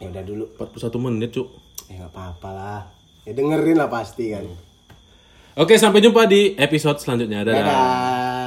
[0.00, 0.44] Ya udah dulu.
[0.56, 1.48] 41 menit, Cuk.
[1.92, 2.80] Ya nggak apa-apa lah.
[3.28, 4.48] Ya dengerin lah pasti kan.
[5.60, 7.44] Oke, sampai jumpa di episode selanjutnya.
[7.44, 7.60] Dadah.
[7.60, 8.39] Dadah.